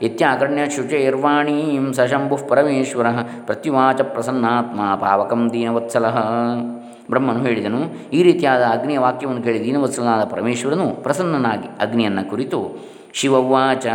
ಇತ್ಯಾಕರ್ಣ್ಯ 0.03 0.65
ಶುಚೈರ್ವಾಣೀಂ 0.77 1.87
ಸಶಂಭು 1.93 2.39
ಪರಮೇಶ್ವರ 2.49 3.07
ಪ್ರತ್ಯುವಾಚ 3.47 4.01
ಪ್ರಸನ್ನಾತ್ಮ 4.01 4.81
ಪಾವಕಂ 4.97 5.45
ದೀನವತ್ಸಲ. 5.53 6.07
ಬ್ರಹ್ಮನು 7.11 7.41
ಹೇಳಿದನು, 7.45 7.83
ಈ 8.13 8.23
ರೀತಿಯಾದ 8.23 8.63
ಅಗ್ನಿಯ 8.77 8.99
ವಾಕ್ಯವನ್ನು 8.99 9.43
ಕೇಳಿ 9.43 9.65
ದೀನವತ್ಸಲನಾದ 9.65 10.25
ಪರಮೇಶ್ವರನು 10.35 10.89
ಪ್ರಸನ್ನನಾಗಿ 11.03 11.69
ಅಗ್ನಿಯನ್ನು 11.81 12.31
ಕುರಿತು 12.31 12.61
ಶಿವವಾಚ 13.15 13.87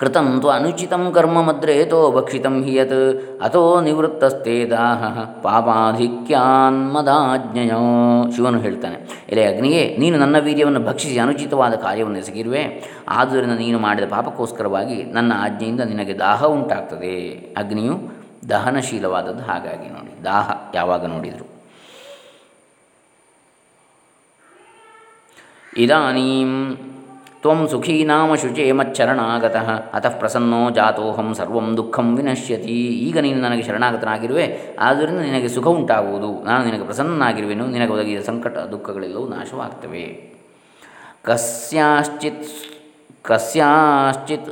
ಕೃತಂ 0.00 0.26
ತ್ವ 0.40 0.48
ಅನುಚಿತಂ 0.50 1.02
ಕರ್ಮ 1.16 1.38
ಮದ್ರೇತೋ 1.46 1.98
ಭಕ್ಷಿತಂ 2.16 2.56
ಹಿಯತ್ 2.64 2.98
ಅಥೋ 3.46 3.62
ನಿವೃತ್ತಸ್ತೆ 3.86 4.56
ದಾಹ 4.72 5.00
ಪಾಪಾಧಿಕ್ಯಾನ್ಮದಾಜ್ಞೆಯೋ 5.44 7.80
ಶಿವನು 8.34 8.58
ಹೇಳ್ತಾನೆ, 8.64 8.96
ಎಲೆ 9.32 9.44
ಅಗ್ನಿಯೇ, 9.52 9.82
ನೀನು 10.02 10.16
ನನ್ನ 10.22 10.36
ವೀರ್ಯವನ್ನು 10.46 10.82
ಭಕ್ಷಿಸಿ 10.88 11.16
ಅನುಚಿತವಾದ 11.24 11.74
ಕಾರ್ಯವನ್ನು 11.84 12.18
ಎಸಗಿರುವೆ. 12.22 12.62
ಆದ್ದರಿಂದ 13.18 13.54
ನೀನು 13.64 13.78
ಮಾಡಿದ 13.86 14.06
ಪಾಪಕ್ಕೋಸ್ಕರವಾಗಿ 14.14 14.98
ನನ್ನ 15.16 15.32
ಆಜ್ಞೆಯಿಂದ 15.46 15.82
ನಿನಗೆ 15.92 16.14
ದಾಹ 16.24 16.40
ಉಂಟಾಗ್ತದೆ. 16.56 17.14
ಅಗ್ನಿಯು 17.62 17.94
ದಹನಶೀಲವಾದದ್ದು 18.52 19.42
ಹಾಗಾಗಿ 19.50 19.88
ನೋಡಿ, 19.96 20.12
ದಾಹ 20.24 20.46
ಯಾವಾಗ 20.78 21.02
ನೋಡಿದರು. 21.14 21.46
ಇದಾನೀಂ 25.84 26.52
ತ್ವಂ 27.46 27.60
ಸುಖೀ 27.72 27.94
ನಾಮ 28.10 28.30
ಶುಚೇ 28.42 28.64
ಮಚ್ಚರಣಾಗತಃ 28.78 29.68
ಅತಃ 29.96 30.14
ಪ್ರಸನ್ನೋ 30.20 30.60
ಜಾತೋಹಂ 30.76 31.28
ಸರ್ವಂ 31.38 31.66
ದುಃಖಂ 31.78 32.06
ವಿನಶ್ಯತಿ 32.16 32.78
ಈಗ 33.06 33.16
ನೀನು 33.26 33.40
ನನಗೆ 33.44 33.64
ಶರಣಾಗತನಾಗಿರುವೆ, 33.68 34.46
ಆದ್ದರಿಂದ 34.86 35.20
ನಿನಗೆ 35.28 35.48
ಸುಖ 35.56 35.66
ಉಂಟಾಗುವುದು. 35.78 36.30
ನಾನು 36.48 36.62
ನಿನಗೆ 36.68 36.84
ಪ್ರಸನ್ನನಾಗಿರುವೆನು, 36.88 37.64
ನಿನಗೆ 37.74 37.92
ಒದಗಿದ 37.96 38.22
ಸಂಕಟ 38.30 38.56
ದುಃಖಗಳೆಲ್ಲವೂ 38.72 39.26
ನಾಶವಾಗ್ತವೆ. 39.34 40.04
ಕಸ್ಯಾಶ್ಚಿತ್ 41.28 42.48
ಕಸ್ಯಾಶ್ಚಿತ್ 43.28 44.50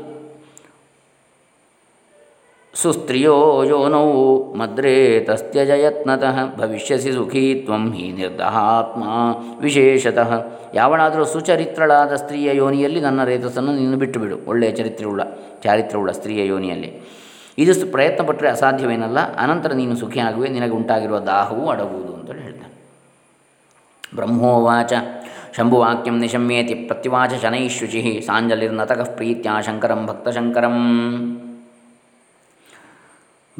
ಸುಸ್ತ್ರಿಯೋ 2.74 3.64
ಯೋನೌ 3.64 4.08
ಯತ್ನತಃ 5.84 6.36
ಭವಿಷ್ಯಸಿ 6.56 7.12
ಸುಖೀ 7.12 7.54
ತ್ವಂ 7.54 7.92
ಹಿ 7.92 8.12
ನಿರ್ದಹಾತ್ಮ 8.12 9.02
ವಿಶೇಷತಃ 9.60 10.30
ಯಾವನಾದರೂ 10.74 11.24
ಸುಚರಿತ್ರಳಾದ 11.24 12.14
ಸ್ತ್ರೀಯ 12.14 12.56
ಯೋನಿಯಲ್ಲಿ 12.56 13.00
ನನ್ನ 13.00 13.24
ರೇತಸ್ಸನ್ನು 13.24 13.72
ನೀನು 13.72 13.96
ಬಿಟ್ಟುಬಿಡು. 13.96 14.38
ಒಳ್ಳೆಯ 14.46 14.70
ಚರಿತ್ರೆಯುಳ್ಳ 14.70 15.22
ಚಾರಿತ್ರವುಳ್ಳ 15.64 16.10
ಸ್ತ್ರೀಯ 16.10 16.46
ಯೋನಿಯಲ್ಲಿ. 16.46 16.90
ಇದು 17.58 17.86
ಪ್ರಯತ್ನ 17.86 18.26
ಪಟ್ಟರೆ 18.26 18.48
ಅಸಾಧ್ಯವೇನಲ್ಲ, 18.48 19.36
ಅನಂತರ 19.36 19.72
ನೀನು 19.72 19.96
ಸುಖಿಯಾಗುವೆ, 19.96 20.48
ನಿನಗೆ 20.48 20.72
ಉಂಟಾಗಿರುವ 20.72 21.18
ದಾಹವು 21.18 21.70
ಅಡಗುವುದು 21.70 22.14
ಅಂತೇಳಿ 22.14 22.42
ಹೇಳ್ತಾನೆ. 22.42 22.74
ಬ್ರಹ್ಮೋವಾಚ, 24.14 24.92
ಶಂಭುವಾಕ್ಯಂ 25.56 26.18
ನಿಶಮ್ಯೇತಿ 26.18 26.74
ಪ್ರತಿವಾಚ 26.74 27.34
ಶನೈಶುಚಿ 27.42 28.22
ಸಾಂಜಲಿರ್ನತಕಃ 28.26 29.10
ಪ್ರೀತ್ಯ 29.14 29.50
ಶಂಕರಂ 29.66 30.06
ಭಕ್ತಶಂಕರಂ. 30.06 30.78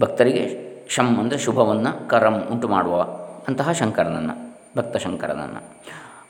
ಭಕ್ತರಿಗೆ 0.01 0.45
ಶಂ 0.89 1.19
ಅಂದರೆ 1.21 1.39
ಶುಭವನ್ನು 1.39 2.09
ಕರಂ 2.09 2.37
ಉಂಟು 2.53 2.69
ಮಾಡುವ 2.69 2.97
ಅಂತಹ 3.49 3.73
ಶಂಕರನನ್ನು, 3.73 4.35
ಭಕ್ತ 4.77 4.97
ಶಂಕರನನ್ನು. 4.97 5.61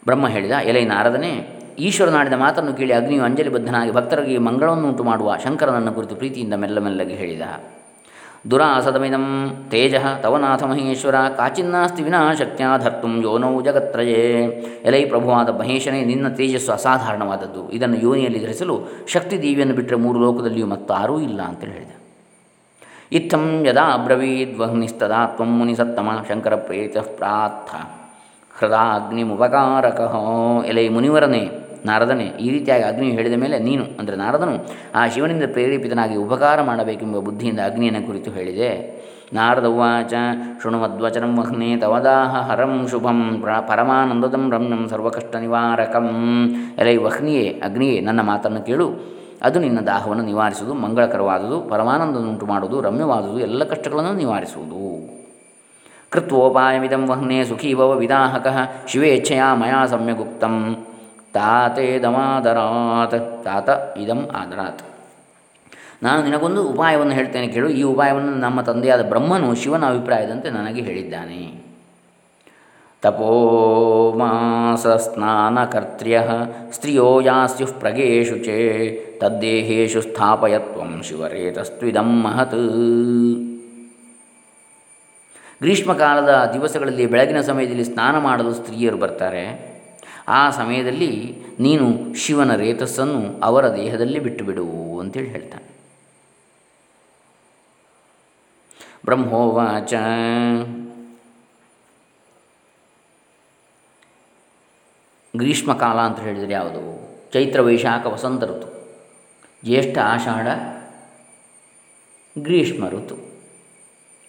ಬ್ರಹ್ಮ 0.05 0.29
ಹೇಳಿದ 0.29 0.53
ಎಲೆ 0.65 0.85
ನಾರದನೇ 0.85 1.61
ಈಶ್ವರನಾಡಿದ 1.79 2.33
ಮಾತನ್ನು 2.33 2.73
ಕೇಳಿ 2.73 2.93
ಅಗ್ನಿಯು 2.93 3.23
ಅಂಜಲಿಬದ್ಧನಾಗಿ 3.25 3.91
ಭಕ್ತರಿಗೆ 3.91 4.39
ಮಂಗಳವನ್ನು 4.39 4.89
ಉಂಟು 4.89 5.05
ಮಾಡುವ 5.05 5.37
ಶಂಕರನನ್ನು 5.45 5.93
ಕುರಿತು 5.93 6.17
ಪ್ರೀತಿಯಿಂದ 6.17 6.55
ಮೆಲ್ಲ 6.55 6.79
ಮೆಲ್ಲಗೆ 6.79 7.15
ಹೇಳಿದ. 7.15 7.43
ದುರಾಸದಮಿದಂ 8.51 9.25
ತೇಜ 9.71 9.95
ತವನಾಥ 10.23 10.63
ಮಹೇಶ್ವರ 10.63 11.15
ಕಾಚಿನ್ನಾಸ್ತಿ 11.37 12.03
ವಿನಾ 12.03 12.35
ಶಕ್ತ್ಯಾ 12.35 12.77
ಧರ್ತು 12.77 13.09
ಯೋನೌ 13.09 13.63
ಜಗತ್ರಯೇ. 13.63 14.45
ಎಲೈ 14.85 15.05
ಪ್ರಭುವಾದ 15.05 15.49
ಮಹೇಶನೇ, 15.49 16.05
ನಿನ್ನ 16.05 16.29
ತೇಜಸ್ಸು 16.29 16.73
ಅಸಾಧಾರಣವಾದದ್ದು. 16.73 17.71
ಇದನ್ನು 17.71 17.97
ಯೋನಿಯಲ್ಲಿ 17.97 18.43
ಧರಿಸಲು 18.45 18.79
ಶಕ್ತಿ 19.09 19.43
ದೇವಿಯನ್ನು 19.43 19.75
ಬಿಟ್ಟರೆ 19.75 19.97
ಮೂರು 19.97 20.21
ಲೋಕದಲ್ಲಿಯೂ 20.21 20.67
ಮತ್ತಾರೂ 20.67 21.21
ಇಲ್ಲ 21.21 21.43
ಅಂತೇಳಿ 21.43 21.73
ಹೇಳಿದ. 21.73 22.04
ಇತ್ತಂ 23.13 23.65
ಯದಾ 23.67 23.83
ಅಬ್ರವೀದ್ವಹ್ನಿಸ್ತದಾ 23.83 25.27
ತ್ವಂ 25.27 25.49
ಮುನಿಸತ್ತಮ 25.59 26.25
ಶಂಕರ 26.29 26.55
ಪ್ರೇತ 26.55 26.99
ಪ್ರಾರ್ಥ. 26.99 27.75
ಹೃದಾಗ್ನಿಮುಪಕಾರಕ. 28.61 30.01
ಎಲೆ 30.67 30.89
ಮುನಿವರನೇ, 30.89 31.51
ನಾರದನೇ, 31.87 32.25
ಈ 32.41 32.51
ರೀತಿಯಾಗಿ 32.51 32.83
ಅಗ್ನಿಯು 32.83 33.15
ಹೇಳಿದ 33.15 33.35
ಮೇಲೆ 33.35 33.59
ನೀನು, 33.59 33.85
ಅಂದರೆ 34.01 34.17
ನಾರದನು, 34.17 34.67
ಆ 34.95 35.09
ಶಿವನಿಂದ 35.09 35.43
ಪ್ರೇರೇಪಿತನಾಗಿ 35.53 36.17
ಉಪಕಾರ 36.17 36.63
ಮಾಡಬೇಕೆಂಬ 36.63 37.17
ಬುದ್ಧಿಯಿಂದ 37.17 37.61
ಅಗ್ನಿಯನ್ನು 37.65 38.07
ಕುರಿತು 38.07 38.31
ಹೇಳಿದೆ. 38.31 39.01
ನಾರದ 39.33 39.65
ಉವಾಚ, 39.65 40.15
ಶೃಣುಮದ್ವಚನ 40.63 41.41
ವಹ್ನೆ 41.41 41.77
ತವದಾಹ 41.77 42.51
ಹರಂ 42.51 42.89
ಶುಭಂ 42.89 43.43
ಪರಮಾನಂದದಂ 43.67 44.51
ರಮ್ಯಂ 44.53 44.89
ಸರ್ವಕಷ್ಟ 44.89 45.37
ನಿವಾರಕಂ 45.37 46.09
ಎಲೈ 46.79 46.97
ವಹ್ನಿಯೇ, 46.97 47.61
ಅಗ್ನಿಯೇ, 47.65 48.01
ನನ್ನ 48.01 48.21
ಮಾತನ್ನು 48.21 48.63
ಕೇಳು. 48.63 49.15
ಅದು 49.43 49.59
ನಿನ್ನ 49.59 49.81
ದಾಹವನ್ನು 49.81 50.25
ನಿವಾರಿಸುವುದು, 50.25 50.75
ಮಂಗಳಕರವಾದುದು 50.75 51.61
ಪರಮಾನಂದನುಂಟು 51.61 52.47
ಮಾಡುವುದು, 52.47 52.81
ರಮ್ಯವಾದುದು, 52.81 53.39
ಎಲ್ಲ 53.39 53.65
ಕಷ್ಟಗಳನ್ನು 53.65 54.15
ನಿವಾರಿಸುವುದು. 54.15 55.15
ಕೃತ್ವೋಪಾಯಮಿದಂ 56.11 57.09
ವಹ್ನೆ 57.09 57.45
ಸುಖೀ 57.45 57.75
ಭವ 57.75 57.97
ವಿದಾಹಕ 57.97 58.47
ಶಿವೇಚ್ಛೆಯ 58.89 59.43
ಮಯಾ 59.55 59.87
ಸಮ್ಯಗುಪ್ತಂ. 59.87 60.87
ತಾತೇದಮಾದರಾತ್ 61.33 63.45
ತಾತ 63.45 63.99
ಇದಂ 63.99 64.29
ಆದರಾತ್. 64.35 64.83
ನಾನು 66.03 66.23
ನಿನಗೊಂದು 66.23 66.69
ಉಪಾಯವನ್ನು 66.69 67.13
ಹೇಳ್ತೇನೆ 67.13 67.47
ಕೇಳು. 67.47 67.69
ಈ 67.69 67.83
ಉಪಾಯವನ್ನು 67.83 68.31
ನಮ್ಮ 68.31 68.61
ತಂದೆಯಾದ 68.61 69.09
ಬ್ರಹ್ಮನು 69.09 69.55
ಶಿವನ 69.55 69.87
ಅಭಿಪ್ರಾಯದಂತೆ 69.87 70.51
ನನಗೆ 70.51 70.81
ಹೇಳಿದ್ದಾನೆ. 70.81 71.74
ತಪೋಮಾಸ 73.05 74.87
ಸ್ನಾನಕರ್ತ್ರ್ಯ 74.87 76.23
ಸ್ತ್ರಿಯೋ 76.73 77.21
ಯಾಸ್ಯು 77.21 77.67
ಪ್ರಗೇಶು 77.67 78.37
ಚೇ 78.39 78.59
ತದ್ದೇಹೇಶು 79.21 80.01
ಸ್ಥಾಪಯತ್ವಂ 80.01 81.03
ಶಿವರೇತಸ್ತ್ವಿದಂ 81.03 82.23
ಮಹತ್ 82.23 82.55
ಗ್ರೀಷ್ಮಕಾಲದ 85.61 86.51
ದಿವಸಗಳಲ್ಲಿ 86.53 87.07
ಬೆಳಗಿನ 87.07 87.41
ಸಮಯದಲ್ಲಿ 87.41 87.85
ಸ್ನಾನ 87.85 88.19
ಮಾಡಲು 88.19 88.55
ಸ್ತ್ರೀಯರು 88.55 88.97
ಬರ್ತಾರೆ. 88.97 89.45
ಆ 90.29 90.51
ಸಮಯದಲ್ಲಿ 90.51 91.13
ನೀನು 91.61 92.15
ಶಿವನ 92.15 92.55
ರೇತಸ್ಸನ್ನು 92.55 93.41
ಅವರ 93.41 93.77
ದೇಹದಲ್ಲಿ 93.77 94.21
ಬಿಟ್ಟು 94.21 94.45
ಬಿಡು 94.45 94.99
ಅಂತೇಳಿ 94.99 95.31
ಹೇಳ್ತಾನೆ. 95.31 95.69
ಬ್ರಹ್ಮೋವಾಚ. 99.05 99.95
ಗ್ರೀಷ್ಮಕಾಲ 105.37 105.99
ಅಂತ 106.01 106.19
ಹೇಳಿದರೆ 106.21 106.53
ಯಾವುದು? 106.53 106.83
ಚೈತ್ರ 107.33 107.61
ವೈಶಾಖ 107.61 108.07
ವಸಂತ 108.07 108.45
ಋತು. 108.45 108.69
ಜ್ಯೇಷ್ಠ 109.65 109.99
ಆಷಾಢ 109.99 110.47
ಗ್ರೀಷ್ಮ 112.43 112.89
ಋತು. 112.89 113.17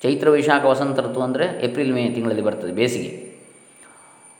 ಚೈತ್ರ 0.03 0.29
ವೈಶಾಖ 0.29 0.65
ವಸಂತ 0.65 0.99
ಋತು 0.99 1.21
ಅಂದರೆ 1.21 1.65
ಏಪ್ರಿಲ್, 1.65 1.93
ಮೇ 1.93 2.09
ತಿಂಗಳಲ್ಲಿ 2.09 2.41
ಬರ್ತದೆ 2.41 2.71
ಬೇಸಿಗೆ. 2.71 3.37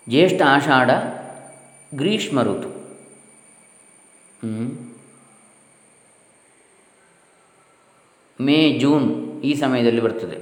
ಜ್ಯೇಷ್ಠ 0.10 0.42
ಆಷಾಢ 0.48 0.90
ಗ್ರೀಷ್ಮ 1.96 2.42
ಋತು. 2.42 2.70
ಮೇ, 8.44 8.78
ಜೂನ್ 8.80 9.42
ಈ 9.42 9.54
ಸಮಯದಲ್ಲಿ 9.54 10.02
ಬರ್ತದೆ. 10.02 10.38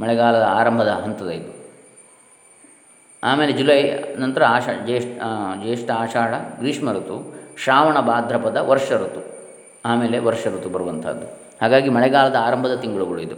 ಮಳೆಗಾಲದ 0.00 0.42
ಆರಂಭದ 0.42 0.88
ಹಂತದ 0.88 1.28
ಇದು. 1.28 1.59
ಆಮೇಲೆ 3.24 3.52
ಜುಲೈ 3.52 3.78
ನಂತರ 4.16 4.42
ಆಷ, 4.48 4.68
ಜ್ಯೇಷ್ಠ 4.84 5.08
ಜ್ಯೇಷ್ಠ 5.62 5.90
ಆಷಾಢ, 5.90 6.32
ಗ್ರೀಷ್ಮ 6.58 6.92
ಋತು, 6.92 7.16
ಶ್ರಾವಣ 7.62 8.00
ಭಾದ್ರಪದ 8.00 8.56
ವರ್ಷ 8.56 8.92
ಋತು, 8.92 9.22
ಆಮೇಲೆ 9.84 10.18
ವರ್ಷ 10.18 10.46
ಋತು 10.46 10.68
ಬರುವಂಥದ್ದು. 10.68 11.26
ಹಾಗಾಗಿ 11.62 11.88
ಮಳೆಗಾಲದ 11.88 12.36
ಆರಂಭದ 12.40 12.74
ತಿಂಗಳುಗಳು 12.74 13.20
ಇದು, 13.20 13.36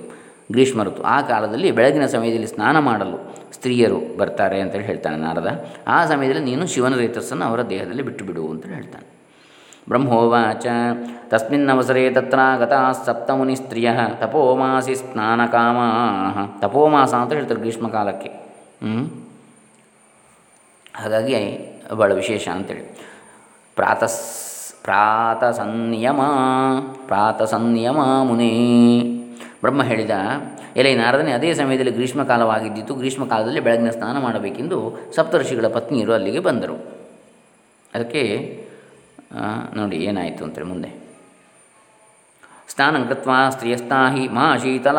ಗ್ರೀಷ್ಮ 0.52 0.82
ಋತು. 0.82 1.02
ಆ 1.02 1.16
ಕಾಲದಲ್ಲಿ 1.20 1.70
ಬೆಳಗಿನ 1.70 2.06
ಸಮಯದಲ್ಲಿ 2.06 2.46
ಸ್ನಾನ 2.46 2.78
ಮಾಡಲು 2.78 3.18
ಸ್ತ್ರೀಯರು 3.52 4.18
ಬರ್ತಾರೆ 4.18 4.60
ಅಂತೇಳಿ 4.60 4.84
ಹೇಳ್ತಾನೆ 4.84 5.16
ನಾರದ. 5.16 5.50
ಆ 5.88 6.06
ಸಮಯದಲ್ಲಿ 6.06 6.44
ನೀನು 6.44 6.66
ಶಿವನ 6.66 6.94
ರೇತಸ್ಸನ್ನು 6.94 7.44
ಅವರ 7.44 7.62
ದೇಹದಲ್ಲಿ 7.62 8.02
ಬಿಟ್ಟು 8.02 8.24
ಬಿಡು 8.24 8.44
ಅಂತೇಳಿ 8.48 8.74
ಹೇಳ್ತಾನೆ. 8.74 9.06
ಬ್ರಹ್ಮೋವಾಚ 9.88 10.66
ತಸ್ಮಿನ್ನವಸರೆ 11.28 12.10
ತತ್ರ 12.10 12.38
ಗತಾ 12.58 12.92
ಸಪ್ತಮುನಿ 12.92 13.56
ಸ್ತ್ರೀಯ 13.56 13.90
ತಪೋಮಾಸಿ 14.20 14.94
ಸ್ನಾನಕಾಮಃ 14.94 16.58
ತಪೋಮಾಸ 16.60 17.14
ಅಂತ 17.14 17.32
ಹೇಳ್ತಾರೆ 17.32 17.60
ಗ್ರೀಷ್ಮಕಾಲಕ್ಕೆ 17.60 18.30
ಹಾಗಾಗಿ 20.94 21.36
ಭಾಳ 21.98 22.10
ವಿಶೇಷ 22.12 22.44
ಅಂತೇಳಿ. 22.48 22.84
ಪ್ರಾತಸ್ 23.76 24.20
ಪ್ರಾತ 24.84 25.44
ಸಂಯಮ 27.44 28.00
ಮುನಿ. 28.28 28.50
ಬ್ರಹ್ಮ 29.60 29.82
ಹೇಳಿದ, 29.82 30.14
ಎಲೆ 30.76 30.92
ನಾರದನೇ 30.94 31.32
ಅದೇ 31.32 31.50
ಸಮಯದಲ್ಲಿ 31.54 31.92
ಗ್ರೀಷ್ಮಕಾಲವಾಗಿದ್ದಿತು, 31.98 32.92
ಗ್ರೀಷ್ಮಕಾಲದಲ್ಲಿ 32.94 33.60
ಬೆಳಗಿನ 33.60 33.90
ಸ್ನಾನ 33.90 34.16
ಮಾಡಬೇಕೆಂದು 34.22 34.78
ಸಪ್ತಋಷಿಗಳ 35.16 35.68
ಪತ್ನಿಯರು 35.68 36.12
ಅಲ್ಲಿಗೆ 36.12 36.40
ಬಂದರು. 36.48 36.76
ಅದಕ್ಕೆ 37.94 38.22
ನೋಡಿ 39.76 39.96
ಏನಾಯಿತು 40.08 40.44
ಅಂತೇಳಿ 40.44 40.68
ಮುಂದೆ. 40.68 40.90
ಸ್ನಾನಂ 42.72 43.02
ಕೃತ್ವ 43.08 43.30
ಸ್ತ್ರೀಯಸ್ತಾ 43.50 44.00
ಹಿ 44.14 44.24
ಮಹಾಶೀತಲ 44.28 44.98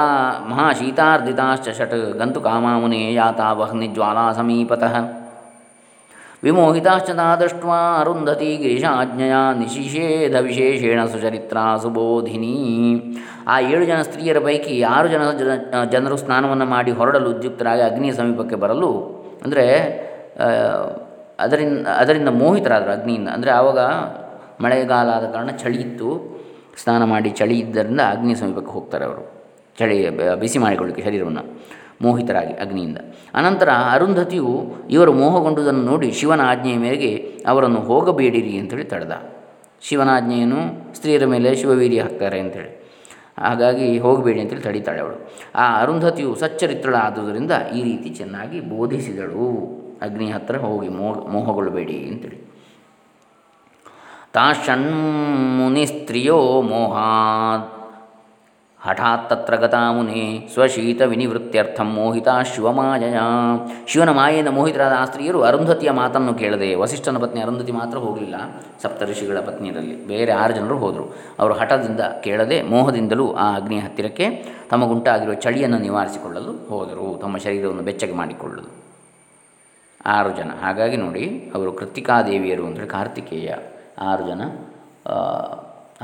ಮಹಾಶೀತಾರ್ಧಿತಾಶ್ಚ 0.50 1.70
ಷಟ್ 1.78 1.98
ಗಂತು 2.20 2.42
ಕಾಮಾಮುನೇ 2.42 3.02
ಯಾತಾ 3.14 3.48
ವಹ್ನಿಜ್ವಾಲಾ 3.62 4.26
ಸಮೀಪತಃ. 4.40 4.96
ವಿಮೋಹಿತಾಶ್ಚ 6.46 7.10
ದೃಷ್ಟ್ವಾ 7.42 7.78
ಅರುಂಧತಿ 8.00 8.50
ಗಿರಿಶಾಜ್ಞೆಯ 8.62 9.36
ನಿಶಿಷೇಧ 9.60 10.36
ವಿಶೇಷೇಣ 10.48 11.02
ಸುಚರಿತ್ರ 11.14 11.58
ಸುಬೋಧಿನಿ 11.84 12.56
ಆ 13.54 13.56
ಏಳು 13.74 13.84
ಜನ 13.92 14.00
ಸ್ತ್ರೀಯರ 14.08 14.40
ಪೈಕಿ 14.48 14.76
ಆರು 14.96 15.08
ಜನ 15.14 15.22
ಜನರು 15.94 16.16
ಸ್ನಾನವನ್ನು 16.24 16.66
ಮಾಡಿ 16.74 16.92
ಹೊರಡಲು 17.00 17.30
ಉದ್ಯುಕ್ತರಾಗಿ 17.36 17.84
ಅಗ್ನಿಯ 17.90 18.14
ಸಮೀಪಕ್ಕೆ 18.20 18.58
ಬರಲು, 18.64 18.92
ಅಂದರೆ 19.46 19.66
ಅದರಿಂದ 21.44 21.88
ಅದರಿಂದ 22.02 22.30
ಮೋಹಿತರಾದರು 22.42 22.92
ಅಗ್ನಿಯಿಂದ. 22.98 23.30
ಅಂದರೆ 23.36 23.52
ಆವಾಗ 23.60 23.80
ಮಳೆಗಾಲ 24.64 25.10
ಆದ 25.18 25.26
ಕಾರಣ 25.36 25.52
ಚಳಿ 25.64 25.80
ಇತ್ತು. 25.86 26.10
ಸ್ನಾನ 26.82 27.04
ಮಾಡಿ 27.14 27.30
ಚಳಿ 27.40 27.56
ಇದ್ದರಿಂದ 27.64 28.02
ಅಗ್ನಿ 28.16 28.36
ಸಮೀಪಕ್ಕೆ 28.42 28.72
ಹೋಗ್ತಾರೆ 28.78 29.06
ಅವರು. 29.10 29.24
ಚಳಿ 29.80 29.98
ಬಿಸಿ 30.44 30.58
ಮಾಡಿಕೊಳ್ಳಿಕ್ಕೆ 30.66 31.06
ಶರೀರವನ್ನು. 31.08 31.44
ಮೋಹಿತರಾಗಿ 32.04 32.54
ಅಗ್ನಿಯಿಂದ. 32.54 32.98
ಅನಂತರ 33.34 33.70
ಅರುಂಧತಿಯು 33.92 34.76
ಇವರು 34.90 35.14
ಮೋಹಗೊಂಡುದನ್ನು 35.14 35.84
ನೋಡಿ 35.84 36.12
ಶಿವನ 36.12 36.42
ಆಜ್ಞೆಯ 36.42 36.78
ಮೇರೆಗೆ 36.78 37.12
ಅವರನ್ನು 37.48 37.80
ಹೋಗಬೇಡಿರಿ 37.80 38.58
ಅಂತೇಳಿ 38.58 38.84
ತಡೆದ. 38.84 39.16
ಶಿವನ 39.82 40.10
ಆಜ್ಞೆಯನ್ನು 40.10 40.62
ಸ್ತ್ರೀಯರ 40.96 41.26
ಮೇಲೆ 41.26 41.56
ಶಿವವೀರಿ 41.56 42.00
ಹಾಕ್ತಾರೆ 42.00 42.40
ಅಂತೇಳಿ. 42.40 42.72
ಹಾಗಾಗಿ 43.38 44.00
ಹೋಗಬೇಡಿ 44.00 44.40
ಅಂತೇಳಿ 44.42 44.62
ತಡೀತಾಳೆ 44.62 45.00
ಅವಳು. 45.00 45.18
ಆ 45.56 45.82
ಅರುಂಧತಿಯು 45.82 46.36
ಸಚ್ಚರಿತ್ರಳಾದುದರಿಂದ 46.36 47.52
ಈ 47.76 47.84
ರೀತಿ 47.84 48.10
ಚೆನ್ನಾಗಿ 48.10 48.60
ಬೋಧಿಸಿದಳು. 48.60 49.48
ಅಗ್ನಿ 50.02 50.32
ಹತ್ತಿರ 50.32 50.58
ಹೋಗಿ 50.58 50.90
ಮೋಹ 50.90 51.28
ಮೋಹಗೊಳ್ಳಬೇಡಿ 51.28 51.98
ಅಂತೇಳಿ. 52.08 52.40
ತಾ 54.34 54.54
ಷಣ್ಮುನಿ 54.66 55.86
ಸ್ತ್ರೀಯೋ 55.86 56.62
ಮೋಹಾತ್ 56.62 57.73
ಹಠಾತ್ 58.86 59.30
ತತ್ರ 59.30 59.56
ಗತಾ 59.56 59.92
ಮುನಿ 59.92 60.50
ಸ್ವಶೀತ 60.54 61.02
ವಿನಿವೃತ್ತ್ಯರ್ಥಂ 61.02 61.94
ಮೋಹಿತ 61.94 62.28
ಶಿವಮಾಯಯ. 62.56 63.20
ಶಿವನ 63.88 64.10
ಮಾಯೆಯಿಂದ 64.10 64.48
ಮೋಹಿತರಾದ 64.48 64.94
ಆ 64.98 65.06
ಸ್ತ್ರೀಯರು 65.06 65.42
ಅರುಂಧತಿಯ 65.42 65.92
ಮಾತನ್ನು 65.92 66.34
ಕೇಳದೆ 66.34 66.76
ವಸಿಷ್ಠನ 66.76 67.18
ಪತ್ನಿ 67.18 67.42
ಅರುಂಧತಿ 67.42 67.72
ಮಾತ್ರ 67.72 67.98
ಹೋಗಲಿಲ್ಲ. 67.98 68.36
ಸಪ್ತಋಷಿಗಳ 68.82 69.40
ಪತ್ನಿಯರಲ್ಲಿ 69.40 70.08
ಬೇರೆ 70.08 70.32
ಆರು 70.32 70.54
ಜನರು 70.54 70.78
ಹೋದರು. 70.78 71.16
ಅವರು 71.40 71.54
ಹಠದಿಂದ 71.54 72.00
ಕೇಳದೆ 72.00 72.62
ಮೋಹದಿಂದಲೂ 72.62 73.34
ಆ 73.34 73.56
ಅಗ್ನಿಯ 73.56 73.80
ಹತ್ತಿರಕ್ಕೆ 73.80 74.46
ತಮಗುಂಟಾಗಿರುವ 74.70 75.34
ಚಳಿಯನ್ನು 75.34 75.78
ನಿವಾರಿಸಿಕೊಳ್ಳಲು 75.78 76.68
ಹೋದರು. 76.70 77.20
ತಮ್ಮ 77.22 77.38
ಶರೀರವನ್ನು 77.38 77.82
ಬೆಚ್ಚಗೆ 77.82 78.14
ಮಾಡಿಕೊಳ್ಳಲು 78.14 78.84
ಆರು 80.06 80.30
ಜನ. 80.30 80.52
ಹಾಗಾಗಿ 80.62 80.98
ನೋಡಿ, 80.98 81.52
ಅವರು 81.56 81.72
ಕೃತಿಕಾದೇವಿಯರು 81.72 82.66
ಅಂದರೆ 82.66 82.86
ಕಾರ್ತಿಕೇಯ. 82.86 83.56
ಆರು 84.02 84.28
ಜನ. 84.28 84.42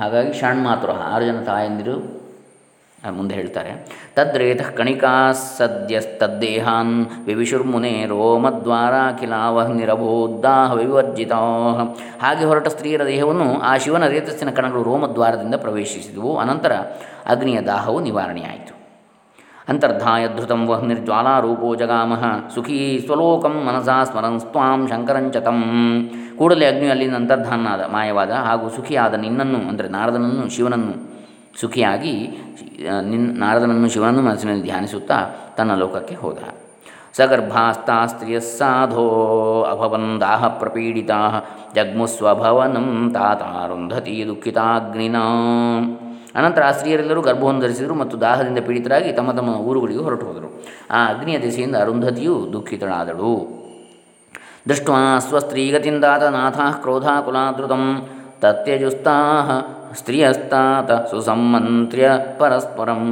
ಹಾಗಾಗಿ 0.01 0.33
ಷಣ್ಮಾತೃ 0.33 0.91
ಆರು 0.91 1.25
ಜನ 1.25 1.43
ತಾಯಂದಿರು 1.43 2.18
ಮುಂದೆ 3.07 3.35
ಹೇಳ್ತಾರೆ. 3.35 3.85
ತದ್ರೇತ 4.15 4.61
ಕಣಿಕಾ 4.61 5.31
ಸದ್ಯಸ್ತದ್ದೇಹಾನ್ 5.31 7.05
ವಿವಿಶುರ್ಮುನೆ 7.25 8.05
ರೋಮದ್ವಾರಾಖಿಲಾವಹ್ನಿರಭೋದ್ದಾಹ 8.05 10.73
ವಿವರ್ಜಿತ 10.73 11.31
ಹಾಗೆ 12.21 12.45
ಹೊರಟ 12.45 12.67
ಸ್ತ್ರೀಯರ 12.67 13.05
ದೇಹವನ್ನು 13.05 13.59
ಆ 13.59 13.77
ಶಿವನ 13.77 14.07
ರೇತಸ್ಸಿನ 14.07 14.49
ಕಣಗಳು 14.49 14.83
ರೋಮದ್ವಾರದಿಂದ 14.83 15.55
ಪ್ರವೇಶಿಸಿದವು. 15.55 16.37
ಅನಂತರ 16.37 16.71
ಅಗ್ನಿಯ 17.25 17.61
ದಾಹವು 17.61 17.99
ನಿವಾರಣೆಯಾಯಿತು. 17.99 18.73
ಅಂತರ್ಧಾಯ 19.69 20.27
ಧೃತಂ 20.27 20.67
ವಹ್ನಿರ್ಜ್ವಾಲಾರೂಪೋ 20.67 21.75
ಜಗಾಮಹ 21.75 22.51
ಸುಖೀ 22.55 22.99
ಸ್ವಲೋಕಂ 22.99 23.49
ಮನಸಾ 23.49 24.03
ಸ್ಮರಂ 24.03 24.39
ಸ್ವಾಂ 24.39 24.87
ಶಂಕರಂಚತಂ 24.87 25.63
ಕೂಡಲೇ 26.37 26.65
ಅಗ್ನಿಯು 26.65 26.91
ಅಲ್ಲಿಂದ 26.91 27.15
ಅಂತರ್ಧಾನಾದ 27.15 27.85
ಮಾಯವಾದ 27.85 28.31
ಹಾಗೂ 28.31 28.69
ಸುಖಿಯಾದ 28.69 29.13
ನಿನ್ನನ್ನು, 29.13 29.69
ಅಂದರೆ 29.69 29.89
ನಾರದನನ್ನು, 29.89 30.49
ಶಿವನನ್ನು 30.49 31.08
ಸುಖಿಯಾಗಿ 31.61 32.13
ನಿನ್ 33.09 33.39
ನಾರದನನ್ನು 33.39 33.89
ಶಿವನನ್ನು 33.89 34.21
ಮನಸ್ಸಿನಲ್ಲಿ 34.21 34.63
ಧ್ಯಾನಿಸುತ್ತಾ 34.63 35.17
ತನ್ನ 35.57 35.75
ಲೋಕಕ್ಕೆ 35.75 36.15
ಹೋದ. 36.15 36.37
ಸಗರ್ಭಾಸ್ತಾ 37.17 38.05
ಸ್ತ್ರೀಯ 38.05 38.39
ಸಾಧೋ 38.39 39.05
ಅಭವನ್ 39.61 40.21
ದಾಹ 40.21 40.47
ಪ್ರಪೀಡಿತಾ 40.47 41.17
ಜಗ್ಮುಸ್ವಭವನಂ 41.75 43.11
ತಾತಾರುಂಧತಿ 43.13 44.25
ದುಃಖಿತಾಗ್ನಿನ. 44.27 45.17
ಅನಂತರ 46.35 46.63
ಆ 46.63 46.71
ಸ್ತ್ರೀಯರೆಲ್ಲರೂ 46.71 47.21
ಗರ್ಭವನ್ನು 47.21 47.61
ಧರಿಸಿದರು 47.61 47.95
ಮತ್ತು 47.95 48.21
ದಾಹದಿಂದ 48.21 48.59
ಪೀಡಿತರಾಗಿ 48.67 49.11
ತಮ್ಮ 49.11 49.31
ತಮ್ಮ 49.31 49.55
ಊರುಗಳಿಗೆ 49.55 49.99
ಹೊರಟು 49.99 50.25
ಹೋದರು. 50.25 50.49
ಆ 50.91 50.99
ಅಗ್ನಿಯ 51.07 51.39
ದಿಸೆಯಿಂದ 51.39 51.75
ಅರುಂಧತಿಯು 51.75 52.35
ದುಃಖಿತಳಾದಳು. 52.53 53.33
ದೃಷ್ಟ 54.69 54.89
ಸ್ವಸ್ತ್ರೀಗತಿಂದಾತ 55.19 56.23
ನಾಥ 56.23 56.59
ಕ್ರೋಧಾಕುಲಾದೃತಂ 56.81 57.83
ತತ್ಯಜುಸ್ತಾ 58.41 59.15
ಸ್ತ್ರೀಯಸ್ತಾತ 59.95 60.91
ಸುಸಮ್ಮಂತ್ರ್ಯ 60.91 62.11
ಪರಸ್ಪರಂ. 62.39 63.03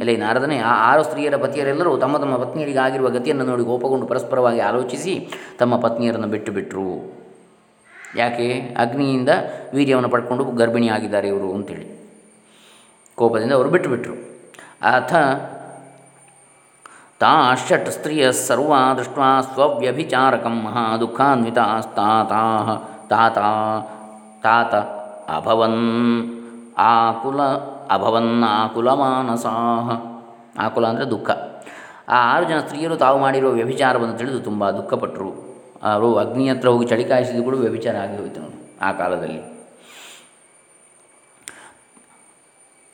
ಎಲೆ 0.00 0.16
ನಾರದನೇ, 0.16 0.58
ಆ 0.58 0.92
ಆರು 0.92 1.02
ಸ್ತ್ರೀಯರ 1.02 1.36
ಪತಿಯರೆಲ್ಲರೂ 1.36 1.96
ತಮ್ಮ 1.96 2.18
ತಮ್ಮ 2.18 2.36
ಪತ್ನಿಯರಿಗಾಗಿರುವ 2.36 3.08
ಗತಿಯನ್ನು 3.08 3.44
ನೋಡಿ 3.44 3.64
ಕೋಪಗೊಂಡು 3.64 4.06
ಪರಸ್ಪರವಾಗಿ 4.06 4.60
ಆಲೋಚಿಸಿ 4.60 5.28
ತಮ್ಮ 5.58 5.80
ಪತ್ನಿಯರನ್ನು 5.80 6.26
ಬಿಟ್ಟು 6.26 6.52
ಬಿಟ್ಟರು 6.52 7.14
ಯಾಕೆ? 8.16 8.52
ಅಗ್ನಿಯಿಂದ 8.78 9.28
ವೀರ್ಯವನ್ನು 9.74 10.08
ಪಡ್ಕೊಂಡು 10.08 10.44
ಗರ್ಭಿಣಿಯಾಗಿದ್ದಾರೆ 10.44 11.28
ಇವರು 11.28 11.54
ಅಂತೇಳಿ. 11.54 12.04
ಕೋಪದಿಂದ 13.14 13.52
ಅವರು 13.52 13.68
ಬಿಟ್ಟು 13.68 13.90
ಬಿಟ್ಟರು 13.90 14.14
ಅಥ 14.94 15.14
ತಾಷಟ್ 17.20 17.90
ಸ್ತ್ರೀಯ 17.90 18.32
ಸರ್ವ 18.32 18.74
ದೃಷ್ಟ 18.96 19.18
ಸ್ವವ್ಯಭಿಚಾರಕಂ 19.54 20.62
ಮಹಾ 20.62 20.96
ದುಃಖಾನ್ವಿತಾಸ್ತಾತಾ. 20.96 22.42
ತಾತ 23.10 23.38
ತಾತ 24.42 25.03
ಅಭವನ್ 25.28 25.80
ಆಕುಲ 26.78 27.42
ಅಭವನ್ 27.90 28.44
ಆಕುಲ 30.58 30.86
ಅಂದರೆ 30.86 31.04
ದುಃಖ. 31.04 31.30
ಆ 32.08 32.34
ಆರು 32.34 32.48
ಜನ 32.48 32.58
ಸ್ತ್ರೀಯರು 32.58 32.96
ತಾವು 32.96 33.18
ಮಾಡಿರುವ 33.18 33.50
ವ್ಯಭಿಚಾರವನ್ನು 33.50 34.18
ತಿಳಿದು 34.18 34.40
ತುಂಬ 34.40 34.70
ದುಃಖಪಟ್ಟರು 34.70 35.54
ಅವರು 35.82 36.16
ಅಗ್ನಿ 36.16 36.48
ಹತ್ರ 36.48 36.68
ಹೋಗಿ 36.68 36.86
ಚಳಿ 36.86 37.04
ಕೂಡ 37.44 37.54
ವ್ಯಭಿಚಾರ 37.54 37.96
ಆಗಿ 37.96 38.16
ಹೋಯಿತು 38.16 38.74
ಆ 38.80 38.92
ಕಾಲದಲ್ಲಿ. 38.92 39.40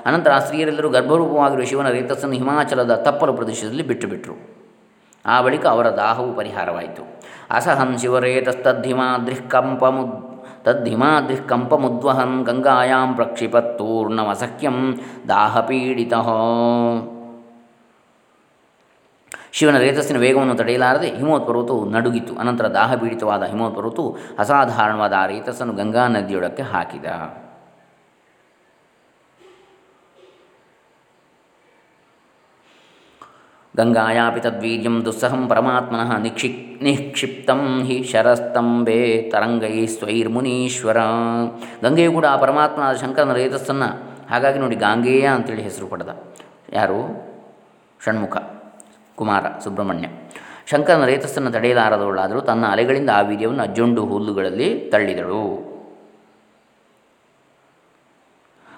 ಅನಂತರ 0.07 0.33
ಆ 0.33 0.39
ಸ್ತ್ರೀಯರೆಲ್ಲರೂ 0.39 0.89
ಗರ್ಭರೂಪವಾಗಿರುವ 0.89 1.65
ಶಿವನ 1.65 1.89
ರೇತಸ್ಸನ್ನು 1.89 2.37
ಹಿಮಾಚಲದ 2.37 2.95
ತಪ್ಪಲು 2.95 3.33
ಪ್ರದೇಶದಲ್ಲಿ 3.33 3.87
ಬಿಟ್ಟುಬಿಟ್ರು 3.87 4.55
ಆ 5.27 5.43
ಬಳಿಕ 5.43 5.67
ಅವರ 5.67 5.89
ದಾಹವು 5.89 6.37
ಪರಿಹಾರವಾಯಿತು. 6.37 7.21
ಅಸಹನ್ 7.51 7.99
ಶಿವರೇತಸ್ತದ್ಧಿಮಾದ್ರಿಃ 7.99 9.49
ಕಂಪಮುದ್, 9.49 10.45
ತದ್ಧಿಮಾದ್ರಿಃ 10.65 11.47
ಕಂಪಮುದ್ವಹನ್ 11.47 12.45
ಗಂಗಾಯಾಂ 12.45 13.15
ಪ್ರಕ್ಷಿಪತ್ತೂರ್ಣಮಸಖ್ಯಂ 13.15 15.01
ದಾಹಪೀಡಿತಃ. 15.29 16.29
ಶಿವನ 19.57 19.79
ರೇತಸ್ಸಿನ 19.79 20.19
ವೇಗವನ್ನು 20.19 20.55
ತಡೆಯಲಾರದೆ 20.55 21.09
ಹಿಮೋತ್ಪರ್ವತವು 21.17 21.91
ನಡುಗಿತು. 21.91 22.37
ಅನಂತರ 22.37 22.67
ದಾಹ 22.67 22.91
ದಾಹಪೀಡಿತವಾದ 22.91 23.43
ಹಿಮೋತ್ಪರ್ವತವು 23.43 24.17
ಅಸಾಧಾರಣವಾದ 24.39 25.13
ಆ 25.13 25.27
ರೇತಸ್ಸನ್ನು 25.27 25.75
ಗಂಗಾ 25.75 26.09
ನದಿಯೊಳಕ್ಕೆ 26.09 26.63
ಹಾಕಿದ. 26.63 27.05
ಗಂಗಾಯಾಪಿ 33.77 34.41
ತದ್ವೀರ್ಯಂ 34.41 35.05
ದುಸ್ಸಹಂ 35.05 35.49
ಪರಮಾತ್ಮನಃ 35.49 36.19
ನಿಕ್ಷಿ, 36.19 36.79
ನಿಕ್ಷಿಪ್ತಂ 36.83 37.85
ಹಿ 37.85 38.03
ಶರಸ್ತಂಬೆ 38.03 39.31
ತರಂಗೈ 39.33 39.87
ಸ್ವೈರ್ಮುನೀಶ್ವರ. 39.87 40.97
ಗಂಗೆಯು 41.83 42.13
ಕೂಡ 42.13 42.27
ಆ 42.27 42.37
ಪರಮಾತ್ಮನಾದ 42.37 42.97
ಶಂಕರನ 42.97 43.33
ರೇತಸ್ಸನ್ನು 43.33 43.91
ಹಾಗಾಗಿ 44.31 44.59
ನೋಡಿ 44.59 44.77
ಗಾಂಗೇಯ 44.77 45.27
ಅಂತೇಳಿ 45.27 45.63
ಹೆಸರು 45.63 45.87
ಪಡೆದ. 45.87 46.09
ಯಾರು? 46.73 47.01
ಷಣ್ಮುಖ. 48.05 48.37
ಕುಮಾರ 49.17 49.45
ಸುಬ್ರಹ್ಮಣ್ಯ. 49.65 50.09
ಶಂಕರನ 50.67 51.05
ರೇತಸ್ಸನ್ನು 51.05 51.51
ತಡೆಯಲಾರದವಳಾದರೂ 51.51 52.41
ತನ್ನ 52.41 52.67
ಅಲೆಗಳಿಂದ 52.67 53.11
ಆ 53.11 53.21
ವೀರ್ಯವನ್ನು 53.21 53.63
ಅಜ್ಜೊಂಡು 53.63 54.07
ಹುಲ್ಲುಗಳಲ್ಲಿ 54.07 54.89
ತಳ್ಳಿದಳು. 54.93 55.75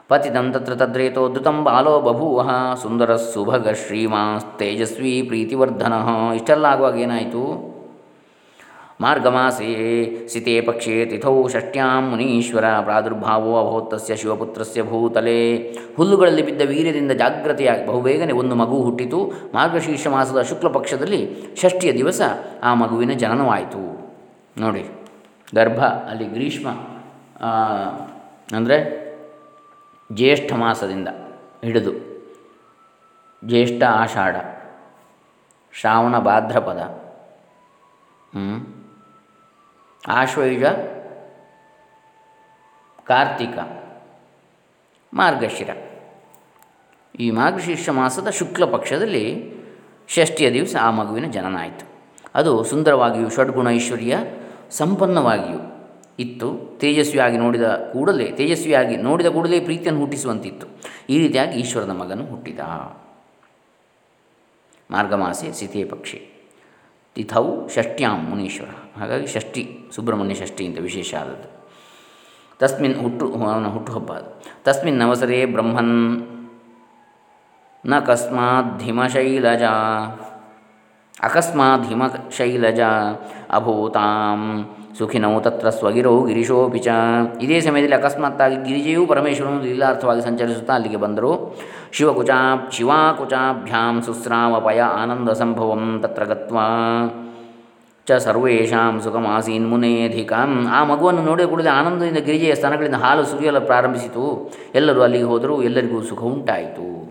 ಪತಿತಂ 0.09 0.53
ತತ್ರ 0.53 0.75
ತದ್ರೇತೋದ್ಧತಂ 0.75 1.65
ಬಾಲೋ 1.65 2.01
ಬಭೂವ 2.01 2.51
ಸುಂದರ 2.83 3.17
ಸುಭಗ 3.17 3.69
ಶ್ರೀಮಾಸ್ 3.69 4.59
ತೇಜಸ್ವಿ 4.59 5.23
ಪ್ರೀತಿವರ್ಧನ. 5.23 5.95
ಇಷ್ಟೆಲ್ಲ 6.35 6.67
ಆಗುವಾಗ 6.67 6.99
ಏನಾಯಿತು? 6.99 7.43
ಮಾರ್ಗಮಾಸೆ 9.01 9.71
ಸಿತೆ 10.29 10.55
ಪಕ್ಷೇ 10.61 10.95
ತಿಥೌ 11.07 11.35
ಷಷ್ಟ್ಯಾಂ 11.49 12.03
ಮುನೀಶ್ವರ 12.11 12.67
ಪ್ರಾದುರ್ಭಾವೋ 12.81 13.51
ಅಭವತ್ತಸ್ಯ 13.63 14.17
ಶಿವಪುತ್ರಸ್ಯ 14.17 14.83
ಭೂತಲೆ 14.83 15.39
ಹುಲ್ಲುಗಳಲ್ಲಿ 15.97 16.43
ಬಿದ್ದ 16.43 16.63
ವೀರ್ಯದಿಂದ 16.67 17.13
ಜಾಗೃತಿಯಾಗಿ 17.13 17.85
ಬಹುಬೇಗನೆ 17.87 18.33
ಒಂದು 18.33 18.55
ಮಗು 18.55 18.79
ಹುಟ್ಟಿತು. 18.83 19.21
ಮಾರ್ಗಶೀರ್ಷ 19.55 20.07
ಮಾಸದ 20.07 20.43
ಶುಕ್ಲ 20.43 20.69
ಪಕ್ಷದಲ್ಲಿ 20.69 21.21
ಷಷ್ಠಿಯ 21.63 21.93
ದಿವಸ 21.93 22.21
ಆ 22.63 22.73
ಮಗುವಿನ 22.75 23.13
ಜನನವಾಯಿತು. 23.13 23.83
ನೋಡಿ, 24.57 24.85
ಗರ್ಭ, 25.55 25.81
ಅಲ್ಲಿ 26.11 26.27
ಗ್ರೀಷ್ಮ 26.27 26.69
ಅಂದರೆ 28.57 28.77
ಜ್ಯೇಷ್ಠ 30.11 30.51
ಮಾಸದಿಂದ 30.53 31.09
ಹಿಡಿದು 31.65 31.93
ಜ್ಯೇಷ್ಠ 33.43 33.83
ಆಷಾಢ, 34.03 34.37
ಶ್ರಾವಣ 35.75 36.17
ಭಾದ್ರಪದ 36.19 36.83
ಆಶ್ವಯುಜ 40.09 40.65
ಕಾರ್ತಿಕ 43.07 43.59
ಮಾರ್ಗಶಿರ. 45.13 45.71
ಈ 47.21 47.31
ಮಾರ್ಗಶೀರ್ಷ 47.31 47.89
ಮಾಸದ 47.89 48.31
ಶುಕ್ಲ 48.31 48.65
ಪಕ್ಷದಲ್ಲಿ 48.65 49.55
ಷಷ್ಠಿಯ 50.09 50.53
ದಿವಸ 50.53 50.77
ಆ 50.81 50.91
ಮಗುವಿನ 50.91 51.31
ಜನನ 51.31 51.57
ಆಯಿತು. 51.61 51.87
ಅದು 52.35 52.65
ಸುಂದರವಾಗಿಯೂ 52.65 53.31
ಷಡ್ಗುಣ 53.31 53.69
ಐಶ್ವರ್ಯ 53.71 54.19
ಸಂಪನ್ನವಾಗಿಯೂ 54.71 55.89
ಇತ್ತು. 56.19 56.79
ತೇಜಸ್ವಿಯಾಗಿ 56.79 57.37
ನೋಡಿದ 57.37 57.91
ಕೂಡಲೇ, 57.93 58.33
ತೇಜಸ್ವಿಯಾಗಿ 58.33 58.97
ನೋಡಿದ 58.97 59.27
ಕೂಡಲೇ 59.27 59.61
ಪ್ರೀತಿಯನ್ನು 59.61 60.01
ಹುಟ್ಟಿಸುವಂತಿತ್ತು. 60.01 60.67
ಈ 61.11 61.19
ರೀತಿಯಾಗಿ 61.19 61.61
ಈಶ್ವರನ 61.61 61.91
ಮಗನು 61.91 62.27
ಹುಟ್ಟಿದ. 62.27 62.61
ಮಾರ್ಗಮಾಸೆ 64.91 65.53
ಸಿತೇ 65.53 65.85
ಪಕ್ಷಿ. 65.85 66.36
ತಿಥೌ 67.17 67.69
ಷಷ್ಟ್ಯಾಂ 67.69 68.31
ಮುನೀಶ್ವರ. 68.31 69.01
ಹಾಗಾಗಿ 69.01 69.27
ಷಷ್ಠಿ, 69.27 69.79
ಸುಬ್ರಹ್ಮಣ್ಯ 69.95 70.35
ಷಷ್ಠಿ 70.35 70.67
ಅಂತ 70.67 70.79
ವಿಶೇಷ 70.79 71.15
ಆದದ್ದು. 71.15 71.69
ತಸ್ಮಿನ್ 72.59 73.01
ಹುಟ್ಟು, 73.01 73.35
ಅವನ 73.35 73.67
ಹುಟ್ಟುಹಬ್ಬ 73.67 74.13
ಅದು. 74.13 74.45
ತಸ್ಮಿನ್ 74.65 75.03
ಅವಸರೇ 75.03 75.45
ಬ್ರಹ್ಮನ್ನ 75.45 77.99
ಕಸ್ಮಾದ್ಧಿಮಶೈಲಜ 77.99 79.63
ಅಕಸ್ಮಾತ್ 81.23 81.85
ಹಿಮಶೈಲಜ 81.85 82.81
ಅಭೂತಾಂ. 83.51 84.67
ಸುಖಿನೌ 84.99 85.41
ತತ್ರ 85.41 85.71
ಸ್ವಗಿರೋ 85.71 86.23
ಗಿರಿಶೋಪಿ 86.23 86.79
ಚ. 86.79 86.89
ಇದೇ 87.43 87.61
ಸಮಯದಲ್ಲಿ 87.61 87.97
ಅಕಸ್ಮಾತ್ತಾಗಿ 87.97 88.57
ಗಿರಿಜೆಯೂ 88.57 89.07
ಪರಮೇಶ್ವರನು 89.07 89.63
ಲೀಲಾರ್ಥವಾಗಿ 89.63 90.21
ಸಂಚರಿಸುತ್ತಾ 90.21 90.75
ಅಲ್ಲಿಗೆ 90.75 90.97
ಬಂದರು. 90.97 91.57
ಶಿವಕುಚಾ 91.93 92.69
ಶಿವಾಕುಚಾಭ್ಯಾಂ 92.73 94.03
ಸುಸ್ರಾವಪಯ 94.03 94.81
ಆನಂದ 94.81 95.29
ಸಂಭವಂ 95.29 96.01
ತತ್ರ 96.03 96.25
ಗತ್ವಾ. 96.25 96.67
ಚ 98.09 98.13
ಸರ್ವೇಷಾಂ 98.13 99.01
ಸುಖಮಾಸೀನ್ 99.01 99.71
ಮುನೇಧಿಕ. 99.71 100.33
ಆ 100.71 100.85
ಮಗುವನ್ನು 100.85 101.23
ನೋಡಿದ 101.23 101.47
ಕೂಡಲೇ 101.47 101.69
ಆನಂದದಿಂದ 101.69 102.17
ಗಿರಿಜೆಯ 102.17 102.55
ಸ್ಥಾನಗಳಿಂದ 102.55 102.95
ಹಾಲು 102.95 103.25
ಸುರಿಯಲು 103.25 103.61
ಪ್ರಾರಂಭಿಸಿತು. 103.61 104.55
ಎಲ್ಲರೂ 104.75 105.01
ಅಲ್ಲಿಗೆ 105.01 105.25
ಹೋದರೂ. 105.25 105.63
ಎಲ್ಲರಿಗೂ 105.63 106.03
ಸುಖ 106.03 106.23
ಉಂಟಾಯಿತು. 106.23 107.06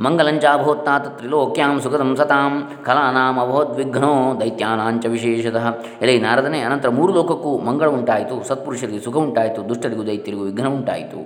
ಮಂಗಲಂಚಾಭೋತ್ತಾತ 0.00 1.06
ತ್ರಿಲೋಕ್ಯಾಂ 1.06 1.80
ಸುಖದಂ 1.80 2.16
ಸತಾಂ 2.16 2.52
ಕಲಾನಾಂ 2.86 3.36
ಅಭೋದ್ವಿಘ್ನೋ 3.42 4.40
ದೈತ್ಯಾನಾಂಚ 4.40 5.06
ವಿಶೇಷತಃ 5.06 5.66
ಎಲೆ 6.02 6.18
ನಾರದನೆ 6.18 6.60
ಅನಂತರ 6.60 6.88
ಮೂರು 6.88 7.12
ಲೋಕಕ್ಕೂ 7.12 7.58
ಮಂಗಳ 7.58 7.88
ಉಂಟಾಯಿತು, 7.88 8.44
ಸತ್ಪುರುಷರಿಗೆ 8.44 8.98
ಸುಖ 8.98 9.16
ಉಂಟಾಯಿತು, 9.16 9.68
ದುಷ್ಟರಿಗೂ 9.68 10.04
ದೈತ್ಯರಿಗೂ 10.04 10.44
ವಿಘ್ನ 10.44 10.66
ಉಂಟಾಯಿತು। 10.66 11.20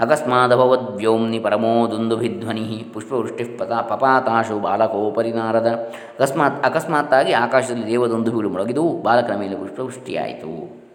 ಅಕಸ್ಮಾದಭವದ್ವ್ಯೋಮ್ನಿ 0.00 1.38
ಪರಮೋ 1.38 1.90
ದುಂದುಭಿಧ್ವನಿ 1.90 2.84
ಪುಷ್ಪವೃಷ್ಟಿ 2.94 3.44
ಪತಾ 3.44 3.80
ಪಪಾತಾಶು 3.80 4.58
ಬಾಲಕೋಪರಿ 4.58 5.32
ನಾರದ। 5.32 5.68
ಅಕಸ್ಮಾತ್, 6.18 6.66
ಅಕಸ್ಮಾತ್ತಾಗಿ 6.66 7.32
ಆಕಾಶದಲ್ಲಿ 7.32 7.86
ದೇವದೊಂದುಬಿಗಳು 7.86 8.50
ಮೊಳಗಿದು, 8.50 9.02
ಬಾಲಕನ 9.02 9.38
ಮೇಲೆ 9.38 9.56
ಪುಷ್ಪವೃಷ್ಟಿಯಾಯಿತು। 9.56 10.85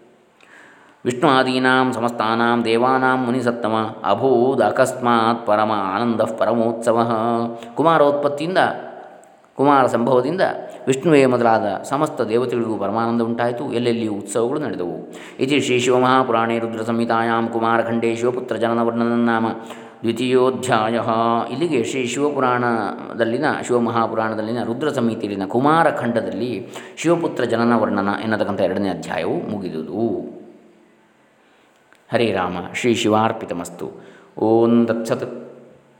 ವಿಷ್ಣುಆದೀನಾಂ 1.04 1.92
ಸಮಸ್ತಾನಾಂ 1.92 2.64
ದೇವಾನಾಂ 2.64 3.24
ಮುನಿಸತ್ತಮ, 3.24 3.74
ಅಭೂದ್ 4.10 4.62
ಅಕಸ್ಮಾತ್ 4.62 5.46
ಪರಮ 5.46 5.72
ಆನಂದ 5.72 6.20
ಪರಮೋತ್ಸವ. 6.20 6.98
ಕುಮಾರೋತ್ಪತ್ತಿಯಿಂದ, 7.74 8.58
ಕುಮಾರ 9.56 9.86
ಸಂಭವದಿಂದ 9.86 10.40
ವಿಷ್ಣುವೇ 10.86 11.26
ಮೊದಲಾದ 11.26 11.82
ಸಮಸ್ತ 11.82 12.20
ದೇವತೆಗಳಿಗೂ 12.20 12.76
ಪರಮಾನಂದ 12.78 13.22
ಉಂಟಾಯಿತು, 13.22 13.72
ಎಲ್ಲೆಲ್ಲಿಯೂ 13.72 14.12
ಉತ್ಸವಗಳು 14.12 14.60
ನಡೆದವು. 14.60 15.12
ಇತಿ 15.40 15.60
ಶ್ರೀ 15.60 15.78
ಶಿವಮಹಾಪುರಾಣೇ 15.78 16.58
ರುದ್ರ 16.58 16.82
ಕುಮಾರಖಂಡೇ 17.52 18.16
ಶಿವಪುತ್ರ 18.16 18.56
ಜನನ 18.56 18.78
ನಾಮ 19.24 19.46
ದ್ವಿತೀಯೋಧ್ಯಾಯ. 20.02 21.00
ಇಲ್ಲಿಗೆ 21.52 21.84
ಶ್ರೀ 21.84 22.06
ಶಿವಪುರಾಣದಲ್ಲಿನ, 22.06 23.44
ಶಿವಮಹಾಪುರಾಣದಲ್ಲಿನ 23.66 24.64
ರುದ್ರ 24.64 24.88
ಸಮಿತಿಯಲ್ಲಿನ 24.88 25.46
ಕುಮಾರಖಂಡದಲ್ಲಿ 25.46 26.68
ಶಿವಪುತ್ರ 26.96 27.44
ಜನನ 27.44 27.76
ವರ್ಣನ 27.76 28.08
ಎನ್ನತಕ್ಕಂಥ 28.22 28.60
ಎರಡನೇ 28.60 28.88
ಅಧ್ಯಾಯವು 28.88 29.50
ಮುಗಿದುದು. 29.50 30.41
ಹರೇ 32.12 32.32
ರಾಮ 32.32 32.56
ಶ್ರೀ 32.74 32.94
ಶಿವಾರ್ಪಿತಮಸ್ತು. 32.94 33.86
ಓಂ 34.38 34.86
ತತ್ಸತ್ 34.86 35.41